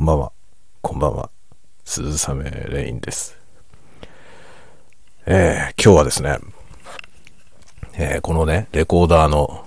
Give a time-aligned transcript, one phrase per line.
[0.00, 0.32] こんばんは。
[0.80, 1.30] こんばんは。
[1.84, 3.38] 鈴雨レインです。
[5.26, 6.38] えー、今日はですね、
[7.92, 9.62] えー、このね、レコーダーの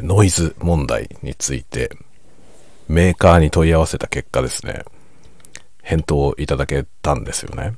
[0.00, 1.96] ノイズ問題について、
[2.88, 4.82] メーカーに問い合わせた結果ですね、
[5.84, 7.76] 返答をいただけたんですよね。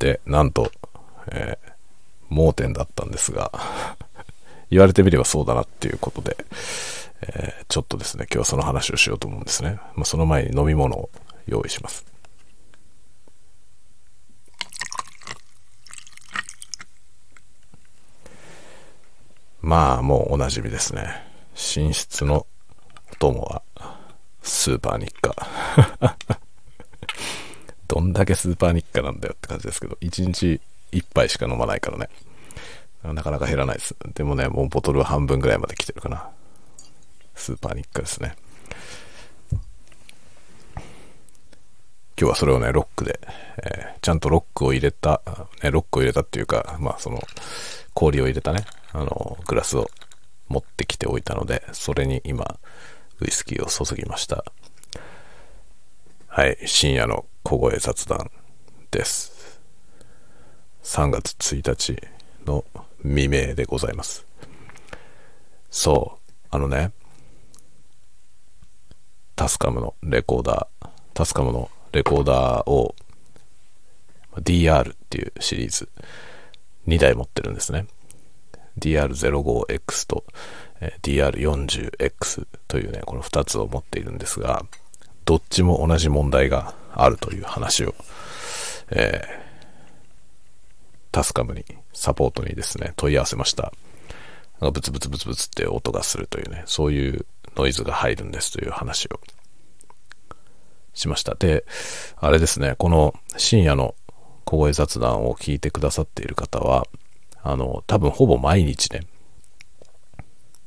[0.00, 0.72] で、なんと、
[1.30, 1.72] えー、
[2.28, 3.52] 盲点だったんですが
[4.70, 6.36] 言われてみればそうだなっていうことで、
[7.22, 9.78] えー、ちょっとですね、今日はその話をしようと思うんですね。
[9.94, 11.10] まあ、その前に飲み物を
[11.46, 12.04] 用意します。
[19.60, 21.24] まあ、もうおなじみですね。
[21.54, 22.46] 寝室の
[23.12, 23.62] お供は、
[24.42, 25.34] スーパー日課。
[27.88, 30.60] どんだけスーパー日課なんだよって感じですけど、1日
[30.92, 32.08] 1杯しか飲まないからね。
[33.12, 33.96] なかなか減らないです。
[34.14, 36.28] でもね、もうボトルは半分ぐらいまで来てるかな。
[37.34, 38.36] スーパー日課ですね。
[42.18, 43.20] 今日はそれをね、ロックで、
[43.62, 45.20] えー、ちゃんとロックを入れた、
[45.62, 47.22] ね、ロックを入れたっていうか、まあその、
[47.92, 49.88] 氷を入れたね、あの、グラスを
[50.48, 52.58] 持ってきておいたので、それに今、
[53.20, 54.44] ウイスキーを注ぎました。
[56.26, 58.30] はい、深夜の小声雑談
[58.90, 59.60] です。
[60.82, 62.00] 3月1日
[62.46, 62.64] の
[63.06, 64.26] 未明でございます。
[65.70, 66.92] そう、あのね、
[69.36, 72.94] タスカムのレコーダー、タスカムのレコーダーを
[74.42, 75.88] DR っていうシリーズ
[76.88, 77.86] 2台持ってるんですね。
[78.78, 80.24] DR05X と
[81.02, 84.64] DR40X というね、この2つを持っているんですが、
[85.24, 87.94] どっちも同じ問題があるという話を、
[88.90, 89.26] えー、
[91.12, 91.64] タスカムに、
[91.96, 93.72] サポートにですね、問い合わせました。
[94.60, 99.20] なんかブツブツブツブツって音がするというね、そういうノイズが入るんですという話を
[100.94, 101.34] しました。
[101.34, 101.64] で、
[102.16, 103.94] あれですね、この深夜の
[104.44, 106.86] 小声雑談を聞いてくださっている方は、
[107.42, 109.00] あの、多分ほぼ毎日ね、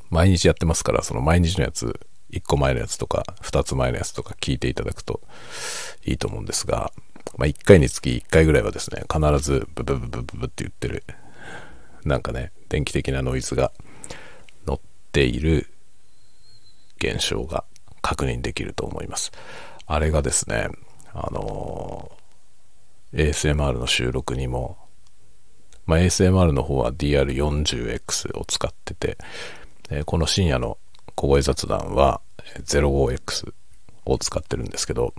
[0.09, 1.99] 毎日やってますから、その毎日のやつ、
[2.31, 5.21] 1個前のやつとか、2つ前のやつとか聞いていただくと
[6.05, 6.91] いいと思うんですが、
[7.37, 11.03] まあ、1回につき1回ぐらいはですね、必ずブブブブブブって言ってる、
[12.03, 13.71] なんかね、電気的なノイズが
[14.65, 14.79] 乗っ
[15.11, 15.67] ている
[16.97, 17.63] 現象が
[18.01, 19.31] 確認できると思います。
[19.85, 20.69] あれがですね、
[21.13, 22.11] あの
[23.13, 24.77] ASMR の収録にも、
[25.85, 29.17] まあ、ASMR の方は DR40X を使ってて、
[29.89, 30.77] えこの深夜の
[31.15, 32.21] 小声雑談は
[32.65, 33.53] 05X
[34.05, 35.13] を使ってるんですけど、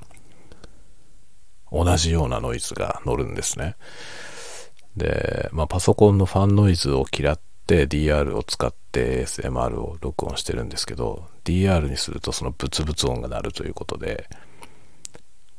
[1.72, 3.76] 同じようなノイズが乗るんですね。
[4.96, 14.28] で、まあ、パソコンのファンノイズを嫌って DR を使って SMR を録音してるんですけど、DR にするとそのブツブツ音が鳴るということで、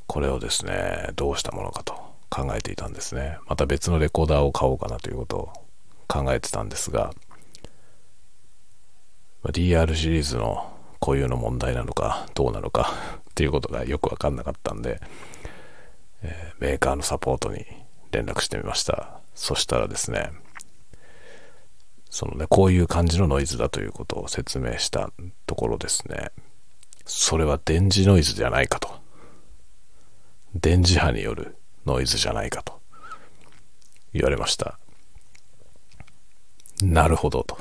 [0.07, 1.93] これをですね、どうしたものかと
[2.29, 3.37] 考えていたんですね。
[3.47, 5.53] また別のレコーダーを買おうかなということを
[6.07, 7.13] 考えてたんですが、
[9.45, 12.93] DR シリーズの固有の問題なのかどうなのか
[13.31, 14.99] っていうことがよくわかんなかったんで、
[16.23, 17.65] えー、メーカーのサポートに
[18.11, 19.19] 連絡してみました。
[19.33, 20.31] そしたらですね、
[22.09, 25.11] そのね、こういう感じのノイズだということを説明した
[25.45, 26.31] ところですね、
[27.05, 28.99] それは電磁ノイズじゃないかと。
[30.53, 32.81] 電磁波によるノイズじゃないかと
[34.13, 34.77] 言われました。
[36.83, 37.57] なるほどと。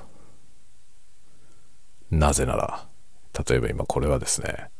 [2.10, 2.88] なぜなら、
[3.48, 4.70] 例えば今これはですね、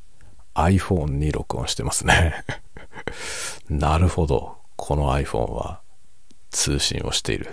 [0.54, 2.44] iPhone に録音してますね
[3.70, 4.58] なるほど。
[4.74, 5.80] この iPhone は
[6.50, 7.48] 通信をしている。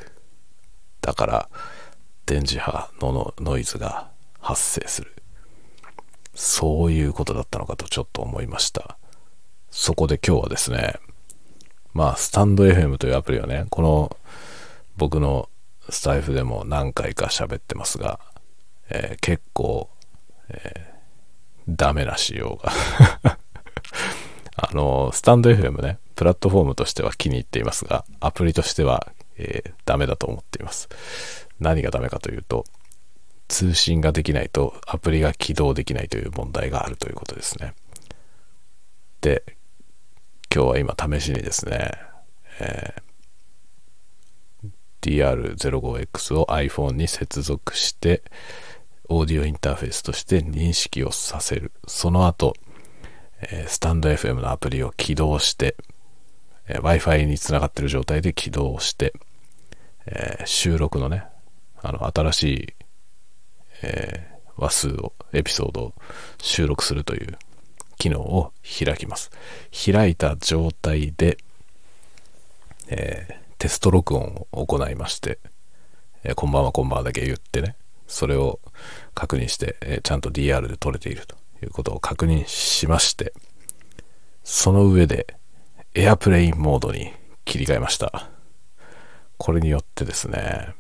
[0.99, 1.49] だから、
[2.25, 5.13] 電磁波のノイズが発生する。
[6.33, 8.97] そういうことだったのかとちょっと思いました。
[9.69, 10.95] そこで今日はですね、
[11.93, 14.17] まあ、スタンド FM というアプリはね、この
[14.97, 15.49] 僕の
[15.89, 18.19] スタイフでも何回か喋ってますが、
[18.89, 19.89] えー、結構、
[20.49, 22.71] えー、ダメな仕様が
[24.55, 30.89] あの、スタンド FM ね、プラットフォームとしては気に入っていますが、アプリとしては、えー、ダメだと思っています。
[31.59, 32.65] 何がダメかというと、
[33.47, 37.75] 通信ができないとアプリが起動できないという問題があるということですね。
[39.21, 39.43] で、
[40.53, 41.91] 今日は今試しにですね、
[42.61, 48.23] えー、DR05X を iPhone に接続して、
[49.07, 51.71] オーディオインターフェースとして認識をさせる。
[51.87, 52.55] その後、
[53.39, 55.75] え、スタンド FM のアプリを起動して、
[56.67, 59.13] え、Wi-Fi につながってる状態で起動して、
[60.05, 61.23] えー、収録のね、
[61.81, 62.73] あの、新しい、
[63.83, 65.93] え話数を、エピソードを
[66.41, 67.37] 収録するという
[67.97, 69.31] 機能を開きます。
[69.71, 71.37] 開いた状態で、
[72.87, 75.39] えー、テスト録音を行いまして、
[76.23, 77.75] えー、こんばんはこんばんはだけ言ってね、
[78.07, 78.59] それを
[79.13, 83.33] 確認して、えー、ちゃんと DR で撮れているということを確認しまして、
[84.43, 85.36] その上で
[85.99, 87.11] エアプレインモードに
[87.43, 88.29] 切り替えました。
[89.37, 90.75] これによってですね、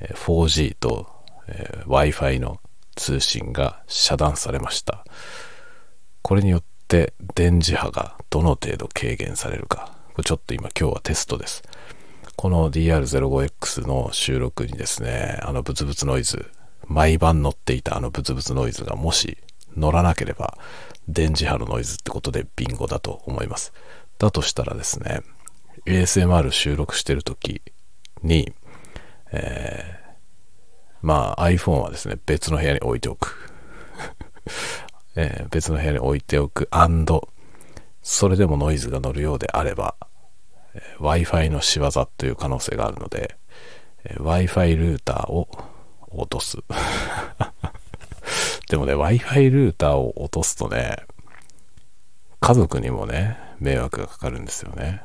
[0.00, 1.08] 4G と、
[1.88, 2.60] Wi-Fi の
[2.94, 5.04] 通信が遮断されました。
[6.22, 9.90] これによって電磁波がどの程度軽減されるか。
[10.14, 11.64] これちょっと今今日はテストです。
[12.36, 16.48] この DR05X の収録にですね、あのブツブツノイズ、
[16.86, 19.36] 毎晩乗っていたあのブツブツノイズがもし
[19.76, 20.56] 乗らなければ
[21.08, 23.72] 電磁波のノイズってことでビンゴだと思います。
[24.18, 25.22] だとしたらですね、
[25.86, 27.62] ASMR 収録してる時
[28.22, 28.52] に、
[29.32, 30.06] えー、
[31.02, 33.50] まあ iPhone はですね、別の部屋に置いておく。
[35.16, 36.68] えー、別の部屋に置いておく
[38.02, 39.96] それでもノイズが乗るようであれば、
[40.74, 43.36] えー、Wi-Fi の仕業という可能性があるので、
[44.04, 45.48] えー、Wi-Fi ルーターを
[46.10, 46.58] 落とす。
[48.68, 50.96] でもね、Wi-Fi ルーターを落とすとね、
[52.46, 55.02] 家族にもね、迷惑がかかるんですよね。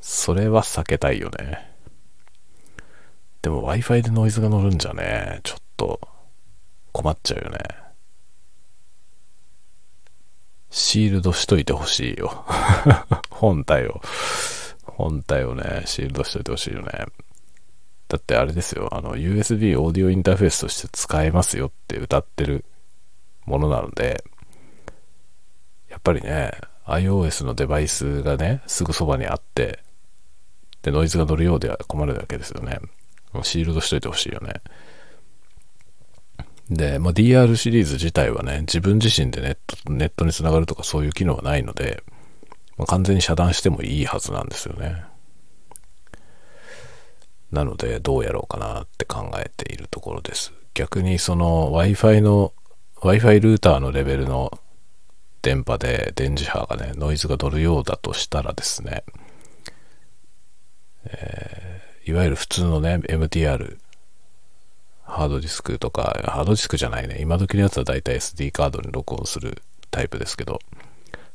[0.00, 1.72] それは避けたいよね。
[3.40, 6.00] でも Wi-Fi でノイズが乗るんじゃね、ちょっと
[6.90, 7.58] 困っちゃうよね。
[10.68, 12.44] シールドしといてほしいよ。
[13.30, 14.00] 本体を。
[14.82, 16.88] 本体をね、シールドしといてほしいよね。
[18.08, 22.64] だってあれですよ、あの、USB オーディオインターフェースとして使えますよって歌ってる
[23.44, 24.24] ものなので、
[26.06, 26.52] ぱりね、
[26.86, 29.80] iOS のデバイスがね、すぐそばにあって、
[30.82, 32.78] で、ノイズが乗るようでは困るわけですよね。
[33.42, 34.60] シールドしといてほしいよね。
[36.70, 42.04] で、まあ、DR シリーズ自体はね、自分自身でネットネットにつながるとかそういう機能はないので、
[42.78, 45.04] まあ、完全に遮断してもいいはずなんですよね。
[47.50, 50.52] なので、どうやろうかなって考えているところです。
[50.74, 52.52] 逆にその Wi-Fi の、
[53.00, 54.56] Wi-Fi ルーターのレベルの
[55.42, 59.04] 電波で電磁波がね、ノイズが乗るようだとしたらですね、
[61.04, 63.78] えー、いわゆる普通のね、MTR、
[65.04, 70.58] ハードディスクとか、ハードディスクじゃないね、今時のやつはだいたい SD カードに録音するタイプですけど、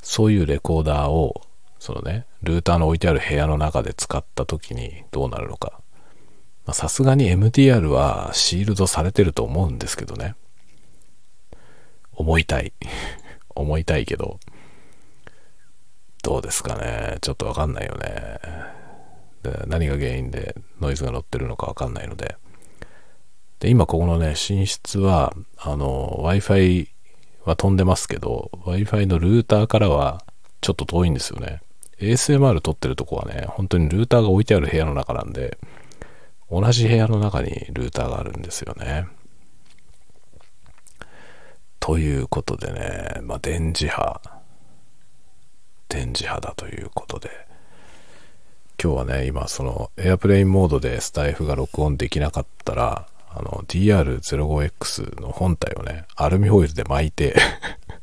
[0.02, 1.42] そういうレコーダーを、
[1.80, 5.82] そのね、ルーターの置いてある部屋の中で使った時にどうなるのか。
[6.74, 10.36] さすがに MTR はシールドされてると思うんですけどね。
[12.14, 12.74] 思いたい。
[13.56, 14.40] 思いたいけど、
[16.24, 17.18] どうですかね。
[17.22, 18.40] ちょっとわかんないよね。
[19.44, 22.36] で何が原因でノイズが乗ってるのかわかんないので。
[23.60, 26.88] で、今ここのね、寝室は、あの、Wi-Fi
[27.46, 30.24] は飛んでますけど、Wi-Fi のルーターからは
[30.62, 31.62] ちょっと遠いんですよね。
[32.00, 35.60] ASMR 撮ってるとこはね、本当にルーターが置いてある部屋の中なんで、
[36.50, 39.08] 同じ部屋の中にルーターがあるんですよね。
[41.82, 44.22] ということでね、まあ、電磁波、
[45.90, 47.30] 電磁波だということで、
[48.82, 57.36] 今日はね、今そのエアプレインモードでスタイフが録音できなかったら、あの DR05X の本体をね、アルミホイルで巻いて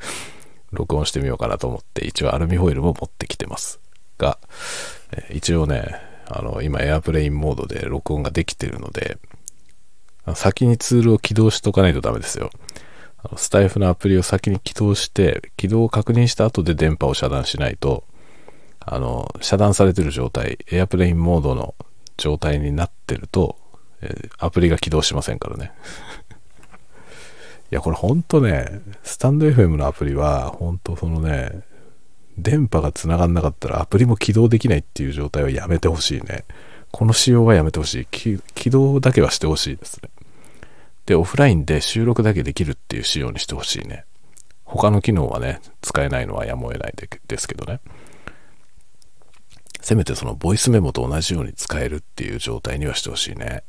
[0.73, 3.79] 録音してみようかなと思って、一応アルミホイルも持ってきてます。
[4.19, 4.39] が、
[5.31, 5.95] 一応ね、
[6.27, 9.19] あの、今エアプレインモードで録音ができてるので、
[10.35, 12.51] 先にツールを起動しとかないとダメですよ。
[13.37, 18.05] スタイフのアプリを先に起動して、起動を確認した後で電波を遮断しないと、
[18.81, 21.75] あの、遮断されてる状態、エアプレインモードの
[22.17, 23.57] 状態になってると、
[24.01, 25.73] え、アプリが起動しませんからね。
[27.71, 31.63] いや、これほんとね、スタンド FM のアプリは、ほんとそのね、
[32.39, 36.45] 電波が繋がんなかったらアプリも起動できないっていう状態はやめてほしいね。
[36.93, 38.07] この仕様はやめてほしい。
[38.07, 40.09] 起動だけはしてほしいですね。
[41.09, 44.05] で、オフラインで収録だけできるっていう仕様にしてほしいね。
[44.63, 47.81] 他の機能はね、使えないのはやむを得ないでですけどね。
[49.81, 53.65] せめてそのボイスメモと同じように使えるっていう状態にはしてほしいね。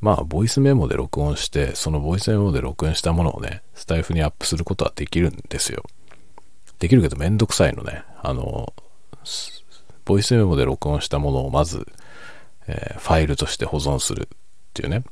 [0.00, 5.82] まあ、ボイスメモで録音して、そのボイスメモで録音したものをね、スタイフにアップすることはできるんですよ。
[6.78, 8.04] できるけどめんどくさいのね。
[8.22, 8.72] あの、
[10.04, 11.84] ボイスメモで録音したものをまず、
[12.68, 14.38] えー、ファイルとして保存するっ
[14.72, 15.02] ていうね。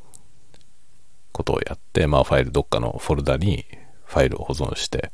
[1.40, 3.64] ことをやって、まあファイルどっかのフォルダに
[4.04, 5.10] ファイルを保存して、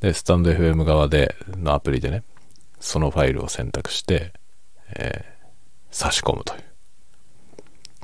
[0.00, 2.22] で、スタンド FM 側でのアプリでね、
[2.78, 4.32] そのファイルを選択して、
[4.96, 5.46] えー、
[5.90, 6.64] 差し込むという。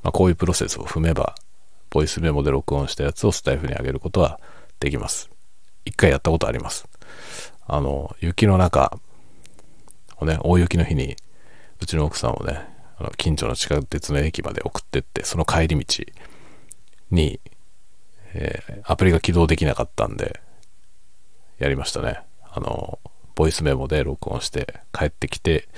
[0.02, 1.34] まあ、こういうプロセスを踏めば、
[1.90, 4.40] ボイスメモで録音したやつをスタイフに上げることは
[4.80, 5.30] できます。
[5.84, 6.86] 一回やったことあります。
[7.66, 8.98] あの、雪の中
[10.18, 11.16] をね、大雪の日に、
[11.80, 12.60] うちの奥さんをね、
[12.98, 16.04] あの近所の地下鉄の駅まで送ってって、その帰り道
[17.10, 17.40] に、
[18.34, 20.40] えー、アプリが起動できなかったんで、
[21.58, 22.20] やりましたね。
[22.42, 22.98] あの、
[23.34, 25.68] ボイスメモで録音して帰ってきて、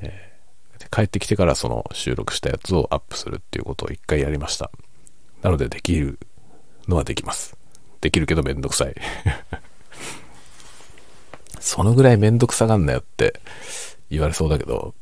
[0.00, 4.70] えー、帰ってきてからその収録したやつをアップするっていうことを一回やりました。
[5.42, 6.18] なのでできる
[6.88, 7.56] のはできます。
[8.00, 8.94] できるけどめんどくさい。
[11.60, 13.40] そのぐらいめんどくさがんなよって
[14.10, 14.94] 言われそうだけど、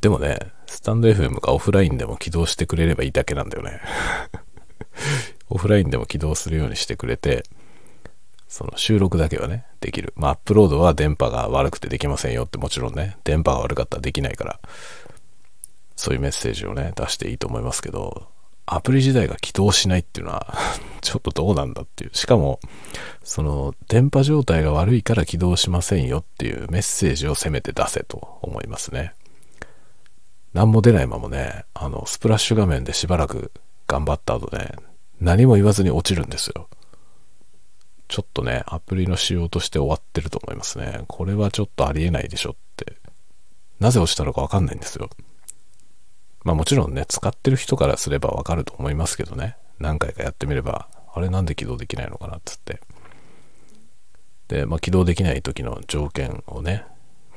[0.00, 0.38] でもね、
[0.72, 3.82] スタンド FM がオフラインでも起動してくれればいいだけなんだよね。
[5.50, 7.44] オフラインでも起動するようにしてくれて、
[8.48, 10.14] その収録だけはね、できる。
[10.16, 14.60] まあ、アップロードは電波が悪くてできませんよってもちろんね、電波が悪かったらできないから、
[15.94, 18.28] そういうメッセージをね、出していいと思いますけど、
[18.64, 20.54] アプリ自体が起動しないっていうのは
[21.02, 22.10] ちょっとどうなんだっていう。
[22.14, 22.60] しかも、
[23.22, 29.12] その、電波状態が悪いから起動しませんよっていうメッセージをせめて出せと思いますね。
[30.52, 33.52] 何も出ないままね、あの、スプラッシュ画面でしばらく
[33.86, 34.72] 頑張った後ね、
[35.20, 36.68] 何も言わずに落ちるんですよ。
[38.08, 41.04] ちょっとね、アプリの仕様として終わってると思いますね。
[41.08, 42.98] これはちょっとありえないでしょって。
[43.80, 45.08] なぜ落ちたのかわかんないんですよ。
[46.44, 49.56] まあもちろんね、使ってる人からすればわかると思いますけどね。
[49.78, 52.80] 何回かやってみれば、あれなんで起動できないのかなっつって。
[54.48, 56.84] で、まあ起動できない時の条件をね、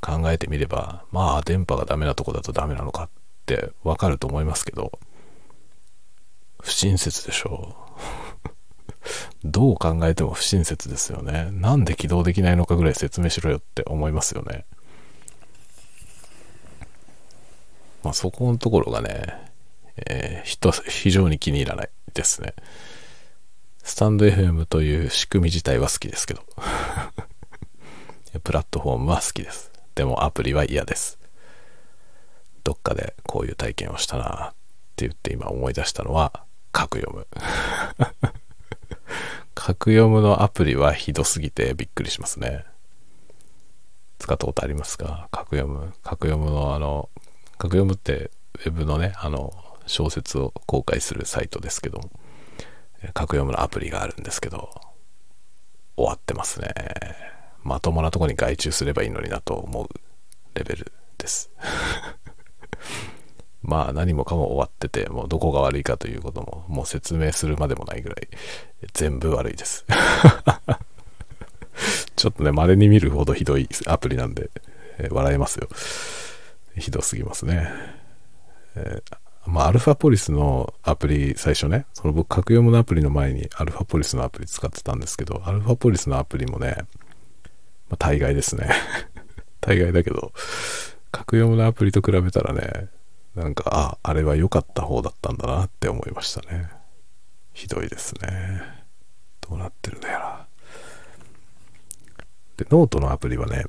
[0.06, 3.10] 考えてみれば、まあ電波がダメなとこだとダメなのかっ
[3.48, 5.00] てわかると思いますけど、
[6.62, 7.76] 不親切でしょ
[8.44, 8.50] う。
[9.44, 11.50] どう考えても不親切ですよね。
[11.52, 14.66] なんで起動できないのかぐらい説明しろよって思いますよね。
[18.04, 19.52] まあそこのところがね、
[20.08, 22.54] えー、非常に気に入らないですね。
[23.84, 26.44] スタンド FM という仕組み自体は好きですけど。
[28.44, 29.75] プラットフォームは好きです。
[29.96, 31.18] でもアプリは嫌です。
[32.64, 34.54] どっかでこういう体験をしたなっ
[34.96, 37.28] て言って今思い出したのは、格読む。
[39.56, 42.66] 格読むのアプリはひどすぎてびっくりしますね。
[44.20, 45.30] 使ったことありますか？
[45.32, 45.94] 格読む。
[46.04, 47.10] 格読むのあの、
[47.58, 49.54] 格読むってウェブのね、あの、
[49.88, 52.10] 小説を公開するサイトですけども、
[53.14, 54.70] 格読むのアプリがあるんですけど、
[55.96, 56.74] 終わってますね。
[57.66, 59.90] まともなとこに外注すればいいのになと思う
[60.54, 61.50] レベルです。
[63.64, 68.28] まあ何もかも終わってて、もうどこが悪いかということももう説明するまでもないぐらい
[68.94, 69.84] 全部悪いです。
[72.16, 74.52] ちょっとね、稀に見るほどひどいアプリなんで、
[75.00, 75.68] えー、笑えますよ。
[76.78, 77.72] ひどすぎますね。
[78.76, 86.86] えー、まあ、アルファポリスのアプリ、最初ね、その僕、カクヨムのアプリの前にアルファポリスのアプリ使ってたんですけど、アルファポリスのアプリもね、
[87.96, 88.70] まあ、大概ですね。
[89.62, 90.34] 大概だけど、
[91.12, 92.90] カクヨムのアプリと比べたらね、
[93.36, 96.70] なんか、あ、あれは良かった方だったんだなって思いましたね。
[97.54, 98.62] ひどいですね。
[99.42, 100.48] どうなってるんだよな。
[102.58, 103.66] で、ノートのアプリはね、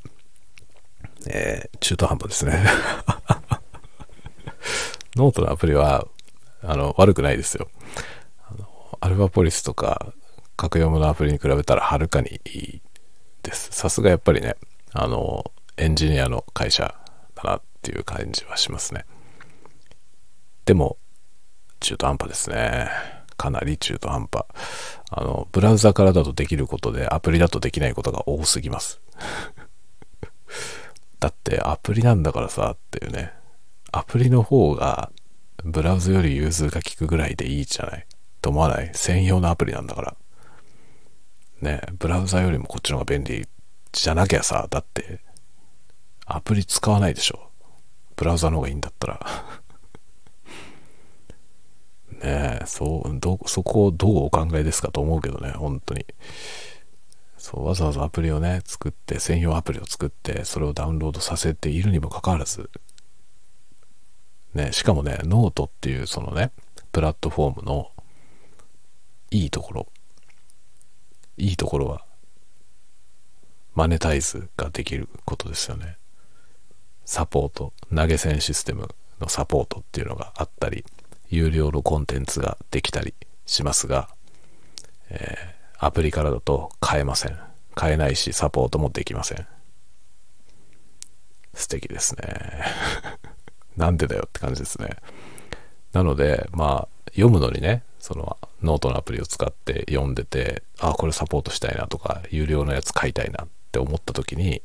[1.28, 2.64] えー、中途半端ですね。
[5.14, 6.06] ノートのアプリは、
[6.62, 7.68] あの、悪くないですよ。
[8.48, 10.12] あのアルファポリスとか、
[10.56, 12.82] カクヨムのアプリに比べたらはるかにいい
[13.46, 13.68] です。
[13.72, 14.56] さすがやっぱりね、
[14.92, 16.94] あの、エンジニアの会社
[17.34, 19.04] だなっていう感じはしますね。
[20.64, 20.98] でも、
[21.80, 22.90] 中途半端ですね。
[23.36, 24.44] かなり中途半端。
[25.10, 29.00] あの、ブラウザからだとできることで、アプリだとできないことが多すぎます。
[31.20, 33.32] だってアプリなんだからさっていうね。
[33.92, 35.10] アプリの方が
[35.64, 38.06] ブラウザより融通が利くぐらいでいいじゃない
[38.42, 38.90] と思わない？
[38.94, 40.16] 専用のアプリなんだから。
[41.60, 43.46] ねブラウザよりもこっちの方が便利
[43.92, 45.20] じゃなきゃさ、だって、
[46.26, 47.50] アプリ使わないでしょ。
[48.14, 49.26] ブラウザの方がいいんだったら。
[52.10, 54.90] ねえ、そう、ど、そこをどうお考えですか？
[54.90, 56.04] と思うけどね、本当に。
[57.38, 62.70] そう、わざわざアプリをね、作って、専用アプリを作って、それをダウンロードさせているにもかかわらず、
[64.54, 66.50] ね、しかもね、ノートっていうそのね、
[66.92, 67.90] プラットフォームの
[69.30, 69.86] いいところ、
[71.36, 72.04] いいところは、
[73.74, 75.96] マネタイズができることですよね。
[77.04, 78.88] サポート、投げ銭システム
[79.20, 80.84] のサポートっていうのがあったり、
[81.28, 83.14] 有料のコンテンツができたり
[83.44, 84.08] しますが、
[85.10, 87.38] えー、アプリからだと買えません。
[87.74, 89.46] 買えないし、サポートもできません。
[91.54, 92.64] 素敵ですね。
[93.76, 94.96] なんでだよって感じですね。
[95.96, 104.60] なので、まあ、読むのにね、そのノートのアプリを使って読んでて、あ、これサポートしたいなとか、有料のやつ買いたいなって思った時に、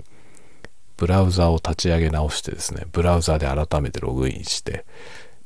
[0.97, 4.85] ブラウザを立ち上げ直してですね、ブラウザで改めてログインして、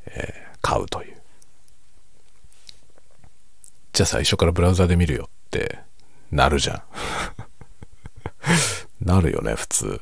[0.08, 1.22] えー、買うという。
[3.94, 5.82] じゃあ最初からブラウザで見るよって
[6.32, 6.84] なるじゃん。
[9.06, 10.02] なるよね、普通。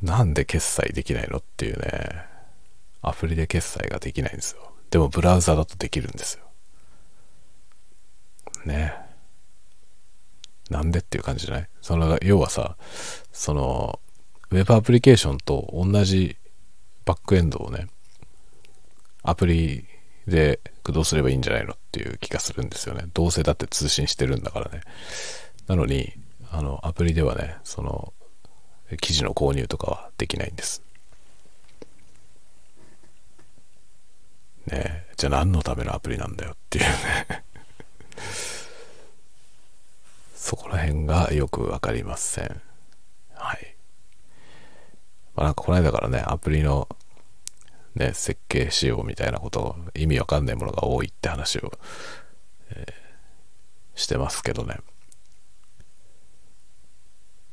[0.00, 2.33] なんで決済できないのっていうね。
[3.08, 4.72] アプリで決済ができないんですよ。
[4.90, 6.44] でもブラウザだとできるんですよ。
[8.64, 8.94] ね。
[10.70, 11.68] なんでっていう感じじゃない？
[11.82, 12.76] その、要はさ、
[13.32, 14.00] その、
[14.50, 16.36] ウェブアプリケーションと同じ
[17.04, 17.88] バックエンドをね、
[19.22, 19.84] アプリ
[20.26, 23.06] で駆動すればいいんじゃないのっていう気がするんですよね。
[23.12, 24.82] どうせだって通信してるんだからね。
[25.66, 26.12] なのに、
[26.50, 28.14] あの、アプリではね、その、
[29.00, 30.83] 記事の購入とかはできないんです。
[34.66, 37.44] ねじゃあ何のためのアプリなんだよっていうね
[40.34, 42.60] そこら辺がよくわかりません。
[43.32, 43.76] はい。
[45.34, 46.86] まあなんかこの間からね、アプリの
[47.94, 51.72] ね、設計仕様みたいなこと意味わかんないものが多いって話を、
[52.70, 54.78] えー、してますけどね。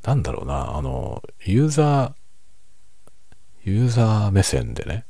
[0.03, 5.05] なんだろうな、あの、ユーザー、ユーザー目線でね、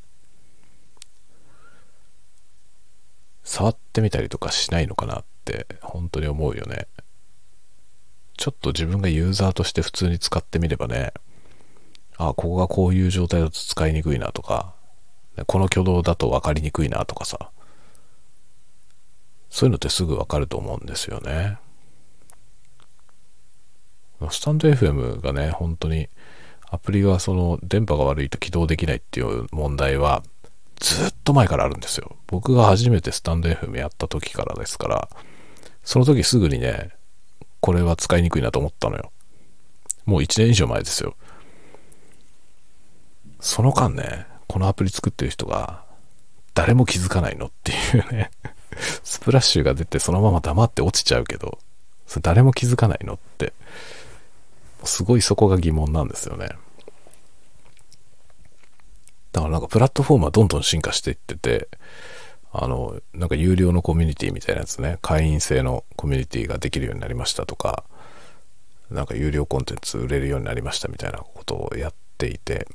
[3.52, 6.88] 触ってみたりとかしないのかなって本当に思うよね。
[8.38, 11.12] ちょっと自分がユーザーとして普通に使ってみればね、
[12.16, 14.74] あ、ここがこういう状態だと使いにくいなとか、
[15.48, 17.52] この挙動だと分かりにくいなとかさ、
[19.50, 21.58] そういうのってすぐ分かると思うんですよね。
[24.30, 26.08] スタンド FM がね、本当に
[26.70, 30.24] アプリがその電波が悪いと起動できないっていう問題は
[30.82, 32.16] ずっと前からあるんですよ。
[32.28, 35.10] 僕が初めてスタンド FM やった時からですから、
[35.84, 36.90] その時すぐにね、
[37.60, 39.12] これは使いにくいなと思ったのよ。
[40.06, 41.16] もう1年以上前ですよ。
[43.40, 45.84] その間ね、このアプリ作ってる人が
[46.56, 48.30] 誰も気づかないのっていうね
[49.04, 51.60] スプラッシュが出てそのまま黙って落ちちゃうけど、
[52.08, 53.54] それ誰も気づかないのって、
[54.84, 56.50] すごいそこが疑問なんですよね。
[59.32, 61.70] だからなんかプラットフォームはどんどん進化していってて、
[62.52, 67.86] あの、なんか有料のコミュニティみたいなやつね、会員制のコミュニティができるようになりましたとか、
[68.90, 72.68] なんか有料コンテンツ売れるようになりましたみたいなことをやっていて、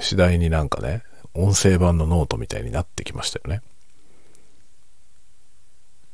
[0.00, 1.02] 次第になんかね、
[1.34, 3.62] 音声版のノートみたいになってきましたよね。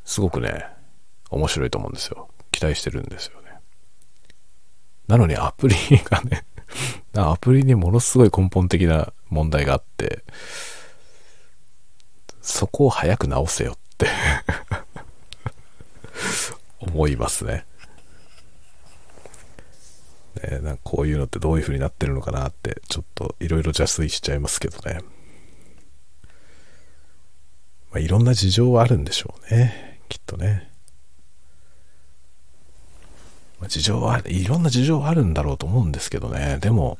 [0.04, 0.66] すごくね、
[1.30, 2.28] 面白いと思うんですよ。
[2.50, 3.46] 期待してるんですよね。
[5.06, 6.44] なのにアプリがね
[7.14, 10.24] アプリにものすごい根本的な問題があって、
[12.42, 14.08] そこを早く直せよって
[16.78, 17.66] 思いますね。
[20.42, 25.00] ねなんかこういうのってどういう風になってるのかなって、ちょっといろいろ邪推しちゃいますけどね。
[27.90, 30.00] まあ、いろんな事情はあるんでしょうね。
[30.08, 30.70] きっとね。
[33.58, 36.58] まあ、事情は、いろんな事情はあるんだろうと思うんですけどね。
[36.60, 36.98] でも、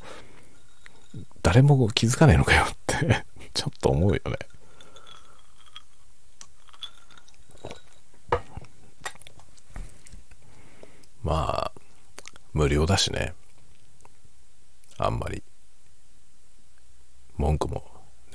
[1.47, 4.37] 誰も気づかないのかよって ちょっと思うよね。
[11.23, 11.81] まあ、
[12.53, 13.33] 無料だしね。
[14.99, 15.45] あんまり。
[17.37, 17.85] 文句も、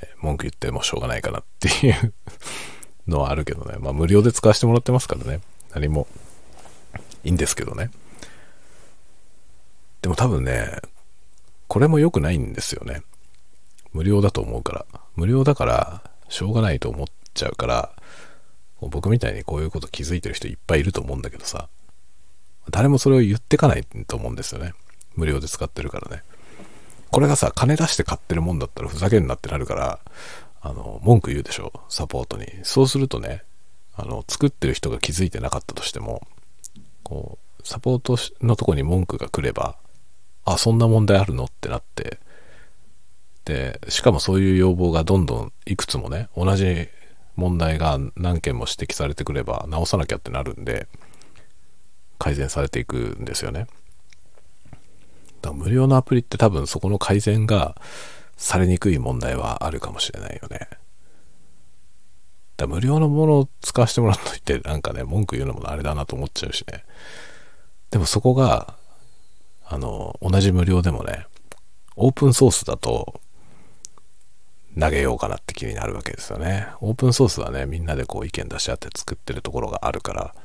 [0.01, 2.13] ね、文句言ってもしょうがないかなっていう
[3.11, 3.75] のはあるけどね。
[3.77, 5.41] まあ無料で使わせてもらってますからね。
[5.73, 6.07] 何も
[7.25, 7.91] いいんですけどね。
[10.01, 10.79] でも多分ね、
[11.71, 13.01] これも良くないんですよね。
[13.93, 14.85] 無料だと思うから。
[15.15, 17.93] 無料だから、しょうがないと思っちゃうから、
[18.81, 21.69] 僕みたいにこういうこと気づいてる人いっぱいいると思うんだけどさ、
[22.71, 24.73] 誰もそれを言ってかないと思うんですよね。
[25.15, 26.23] 無料で使ってるからね。
[27.09, 29.99] これがさ、金出して買ってるもんだったらふざけんなってなるから、
[30.59, 32.47] あの、文句言うでしょ、サポートに。
[32.63, 33.45] そうするとね、
[33.95, 36.27] あの、作ってる人が気づいてなかったとしても、
[37.03, 39.77] こう、サポートのとこに文句が来れば、
[40.45, 41.45] あ、そんな問題あるの？
[41.45, 42.19] ってなって、
[43.45, 46.87] で、しかもそういう要望がどんどんいくつもね、同じ
[47.35, 50.87] 問題が何件も指摘されてくれば直さなきゃってなるんで、
[52.19, 53.67] 改善されていくんですよね。
[55.41, 57.75] だから無料のアプリって多分そこの改善が
[58.37, 60.67] されにくい問題はあるかもしれないよね。
[62.57, 66.83] だ無料のものを使わせてもらっといてなんかね、文句言うのもあれだなと思っちゃうしね。
[67.89, 68.75] でもそこが
[69.71, 71.25] あの、同じ無料でもね、
[71.95, 73.21] オープンソースだと、
[74.77, 76.67] 投げようかなって気になるわけですよね。
[76.81, 80.35] オープンソースはね、みんなでこう意見出し合って作ってるところがあるから、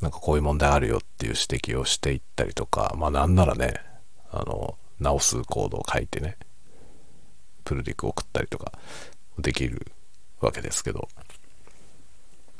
[0.00, 3.74] なんかこういう問題あるよっていう指摘をしていったりとか、まあなんならね、
[4.30, 6.38] あの、直すコードを書いてね、
[7.64, 8.72] プルリク送ったりとか
[9.38, 9.92] できる
[10.40, 11.08] わけですけど、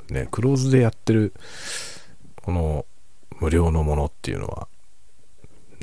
[0.09, 1.33] ね、クローズでやってる、
[2.43, 2.85] この
[3.39, 4.67] 無料のものっていうのは、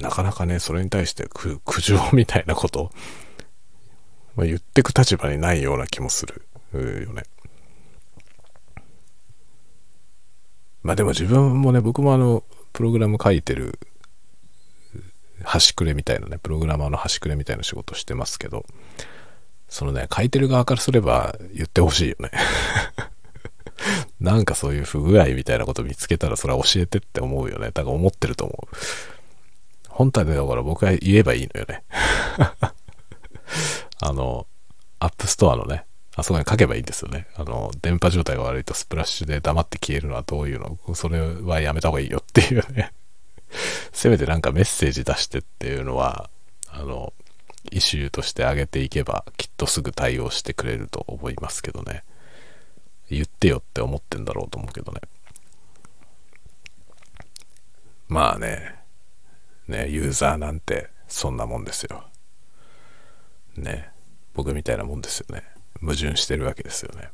[0.01, 2.91] なかなかね、それに対して苦情みたいなこと
[4.37, 7.25] まあ、言ってく立場にないような気もするよね。
[10.83, 13.79] まあでも自分もね、僕もあの、プログラム書いてる
[15.45, 18.65] 端くれみたいなね、プログラマーの端くれみたいな仕事してますけど、
[19.69, 22.31] そのね、書いてる側からすれば言ってほしいよね。
[24.21, 27.67] なんかそういう不具合みたいなこと見つけたらそれは教えてって思うよね。
[27.73, 28.77] だから思ってると思う。
[30.01, 31.83] 本体でだから僕は言えばいいのよね。
[34.01, 34.47] あの、
[34.99, 35.85] App Store のね、
[36.17, 37.27] あそこに書けばいいんですよね。
[37.37, 40.79] あの、電波状態が悪いとスプラッシュで黙って消えるのはどういうの？
[40.95, 42.95] それはやめた方がいいよっていうね。
[43.93, 46.31] せめてなんかメッセージ出してっていうのは、
[46.69, 47.13] あの、
[47.71, 52.05] イシューとして上げていけばきっとすぐ対応してくれると思いますけどね。
[53.11, 55.03] 言ってよって思ってんだろうと思うけどね。
[58.09, 58.80] まあね、
[59.71, 62.05] ね、ユーザーなんてそんなもんですよ。
[63.57, 63.91] ね、
[64.35, 65.45] 僕みたいなもんですよね。
[65.81, 67.11] 矛盾してるわけですよね。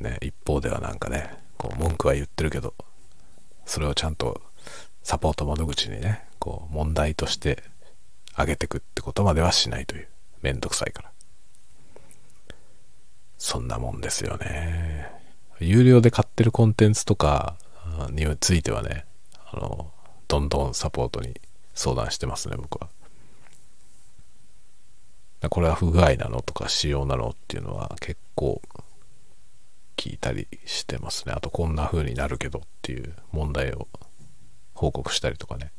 [0.00, 2.74] ね、一方ではなんかね、こう文句は言ってるけど、
[3.64, 4.40] それをちゃんと
[5.02, 7.62] サポート窓口にね、こう問題として
[8.36, 10.08] 上げてくってことまではしないという。
[10.42, 11.10] めんどくさいから。
[13.38, 15.10] そんなもんですよね。
[15.58, 17.56] 有料で買ってるコンテンツとか
[18.10, 19.06] についてはね、
[19.52, 19.93] あの、
[20.28, 21.40] どんどんサポートに
[21.74, 22.88] 相談してますね、僕は。
[25.50, 28.62] これは不具合なのとか仕様なのっていうのは結構
[29.96, 31.34] 聞いたりしてますね。
[31.36, 33.88] あとこんな風になるけどっていう問題を
[34.74, 35.70] 報告したりとかね。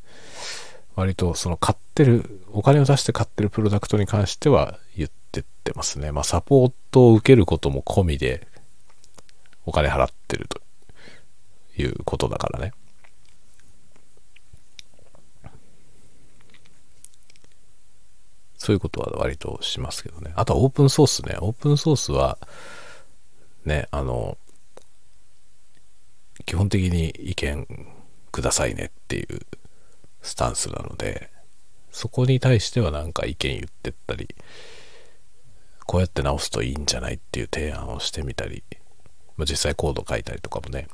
[0.96, 6.12] 割とその買ってる、お金を出して買ってるプロダクトに関しては言ってってますね。
[6.12, 8.48] まあサポートを受けることも込みで
[9.66, 10.62] お金払ってると
[11.82, 12.72] いうことだからね。
[18.66, 20.34] そういうことは割としますけどね。
[20.36, 21.38] あとはオープンソースね。
[21.40, 22.40] オープンソースは、
[23.64, 24.40] ね、あの、
[26.48, 27.68] 基本的に意見
[28.32, 29.42] くださいねっていう
[30.24, 31.30] スタンスなので、
[31.92, 34.34] そこに対してはなんか意見言ってったり、
[35.86, 38.64] こうやって直すといいんじゃないっていう提案をしてみたり、
[39.38, 40.88] まあ、実際コード書いたりとかもね、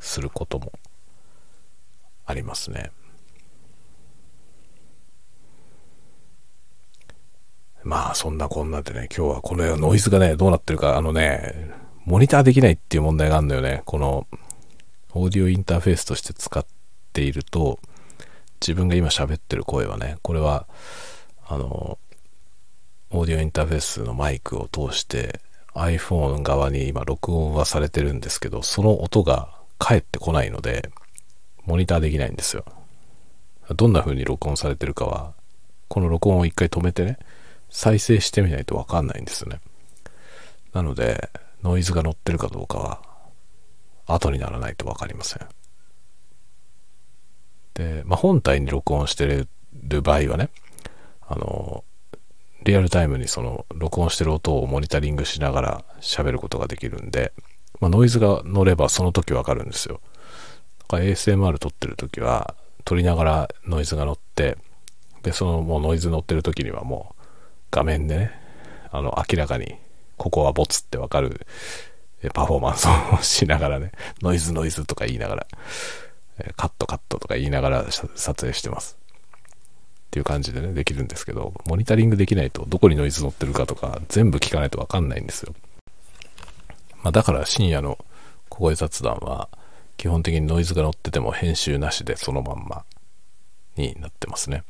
[0.00, 0.72] することも
[2.26, 2.90] ありますね。
[7.82, 11.70] まあそんなこんなでね、今日はこのノイズがね、どうなってるか、あのね、
[12.04, 13.82] モニターできないっていう問題があるんだよね。
[13.84, 14.26] この
[15.12, 16.64] オーディオインターフェースとして使っ
[17.12, 17.78] ていると、
[18.60, 20.66] 自分が今喋ってる声はね、これは、
[21.46, 21.98] あの、
[23.10, 25.40] オーディオインターフェースのマイクを通して
[25.74, 30.90] iPhone 側に今録音はされてるんですけど、その音が返ってこないので、
[31.64, 32.64] モニターできないんですよ。
[33.74, 35.32] どんな風に録音されてるかは、
[35.88, 37.18] この録音を一回止めてね、
[37.70, 39.60] 再生してみないとわかんないんですよね。
[40.72, 41.30] なので、
[41.62, 43.00] ノイズが乗ってるかどうかは、
[44.06, 45.46] 後にならないとわかりません。
[47.74, 49.48] で、まあ、本体に録音してる
[50.02, 50.50] 場合はね、
[51.26, 51.84] あの、
[52.62, 57.32] リアルタイムにその録音してる音をモニタリングしながら喋ることができるんで、
[57.80, 60.00] まあ、ノイズが乗ればその時わかるんですよ。
[60.80, 62.54] だから ASMR 撮ってる時は
[62.84, 64.58] 撮りながらノイズが乗って、
[65.22, 67.19] で、そのもうノイズ乗ってる時にはもう
[67.70, 68.40] 画面でね、
[68.90, 69.76] あの、明らかに、
[70.16, 71.46] ここはボツってわかる
[72.34, 75.46] パフォーマンスをしながらね、ノイズノイズとか言いながら、
[76.56, 78.98] カットカットとか言いながら撮影してます。
[79.00, 85.54] っていう感じでね、できるんですけど、モニタリングできないとどこにノイズ乗ってるかとか全部聞かないとわかんないんですよ。
[87.02, 87.96] まあだから深夜の
[88.48, 89.48] 小声雑談は
[89.96, 92.84] 基本的にノイズが乗ってても編集なしでそのまんま
[93.76, 94.64] になってますね。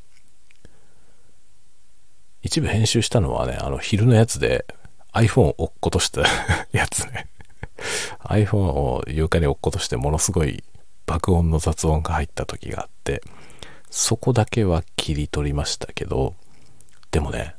[2.43, 4.65] 一部編集したのはね、あの昼のやつで
[5.13, 6.21] iPhone を落っことした
[6.71, 7.27] やつね
[8.23, 10.63] iPhone を床に落っことしてものすごい
[11.05, 13.21] 爆音の雑音が入った時があって、
[13.89, 16.35] そこだけは切り取りましたけど、
[17.11, 17.55] でもね、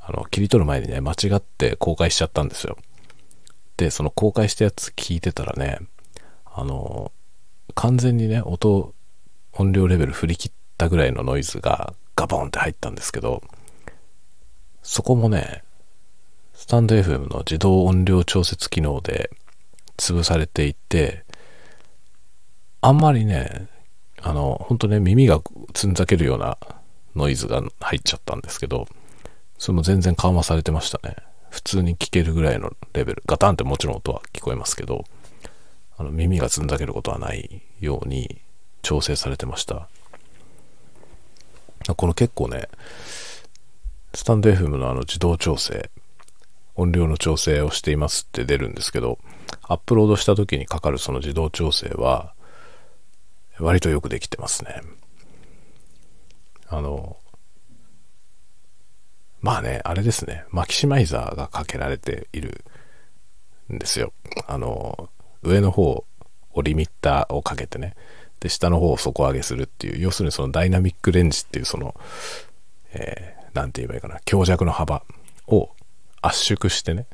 [0.00, 2.76] あの、切り取る前にね、間違って公開しちゃったんですよ。
[3.76, 5.78] で、その公開したやつ聞いてたらね、
[6.44, 7.12] あの、
[7.74, 8.94] 完全にね、音、
[9.52, 13.44] 音量レベル振り切ったぐらいのノイズがガボンって入ったんですけど、
[14.82, 15.62] そこもね、
[16.52, 19.30] スタンド FM の自動音量調節機能で
[19.96, 21.24] 潰されていて、
[22.80, 23.68] あんまりね、
[24.20, 25.40] あの、本当ね、耳が
[25.74, 26.58] つんざけるような
[27.14, 28.88] ノイズが入っちゃったんですけど、
[29.56, 31.14] それも全然緩和されてましたね。
[31.50, 33.22] 普通に聞けるぐらいのレベル。
[33.26, 35.04] ガタンってもちろん音は聞こえますけど、
[35.96, 38.40] あの耳がつんざけることはないように
[38.82, 39.88] 調整されてました。
[41.94, 42.68] この結構ね、
[44.14, 45.90] スタンド FM のあの自動調整、
[46.74, 49.18] 音量の調整をしていますって出るんですけど、
[49.62, 52.34] アップロードした時にかかるその自動調整は、
[53.58, 54.82] 割とよくできてますね。
[56.68, 57.16] あの、
[59.40, 62.64] まあね、あれですね、マキシマイザーがかけられている
[63.72, 64.12] んですよ。
[64.46, 65.10] あの、
[65.42, 66.04] 上の方
[66.52, 67.94] をリミッターをかけてね、
[68.40, 71.94] で、下の方を底上げするっていう、要するにそのダイナミックレンジっていうその、
[72.92, 75.02] えー、て言えばいいかな、強弱の幅
[75.46, 75.70] を
[76.22, 77.06] 圧縮してね、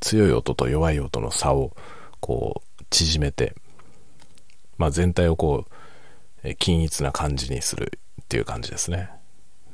[0.00, 1.76] 強い音と弱い音の差を
[2.20, 3.54] こう縮めて、
[4.78, 5.66] まあ、全体をこ
[6.42, 9.10] う、均一な感じにするっていう感じですね。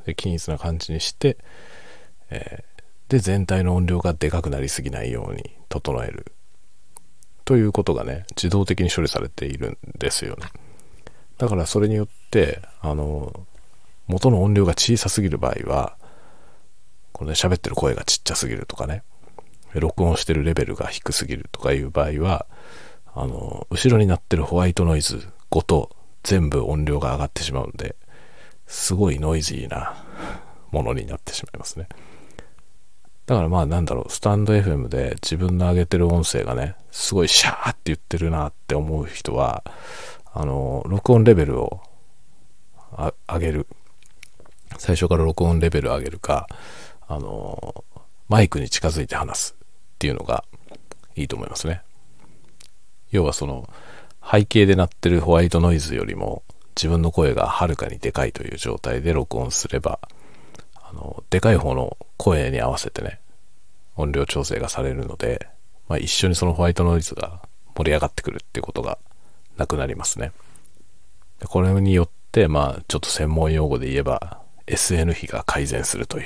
[0.05, 1.37] で均一な感じにして、
[2.31, 6.33] えー、で、全体の音量がでかくなりすぎないように整える。
[7.47, 10.49] ということがね、自動的に処理されているんですよね。
[11.39, 13.47] だからそれによって、あの、
[14.09, 15.97] 元の音量が小さすぎる場合は、
[17.13, 19.05] このね、喋ってる声がちっちゃすぎるとかね、
[19.75, 22.47] 録音してるレベルが低すぎるとかいう場合は、
[23.15, 27.95] あの、後ろになってるホワイトノイズごと全部音量が上がってしまうんで、
[28.67, 30.05] すごいノイズーな
[30.73, 31.87] ものになってしまいますね。
[33.27, 39.65] だからまあなんだろう、スタンド FM で自分の上げてる音声がね、すごいシャーって言ってるなって思う人は、
[40.33, 41.81] あの、録音レベルを
[43.29, 43.67] 上げる。
[44.79, 46.47] 最初から録音レベル上げるか、
[47.09, 47.85] あの、
[48.29, 49.67] マイクに近づいて話すっ
[49.99, 50.45] ていうのが
[51.17, 51.83] いいと思いますね。
[53.11, 53.69] 要はその、
[54.29, 56.43] 背景で鳴ってるホワイトノイズよりも
[56.77, 59.99] 自分の声がはるかにでかいという状態で録音すれば、
[60.91, 63.21] あの、でかい方の声に合わせてね、
[63.97, 65.49] 音量調整がされるので、
[65.89, 67.43] まあ、一緒にそのホワイトノイズが
[67.75, 68.99] 盛り上がってくるってことが
[69.57, 70.33] なくなりますね。
[71.45, 76.25] これによって、まあ、ちょっと専門用語で言えば、SN 比が改善するという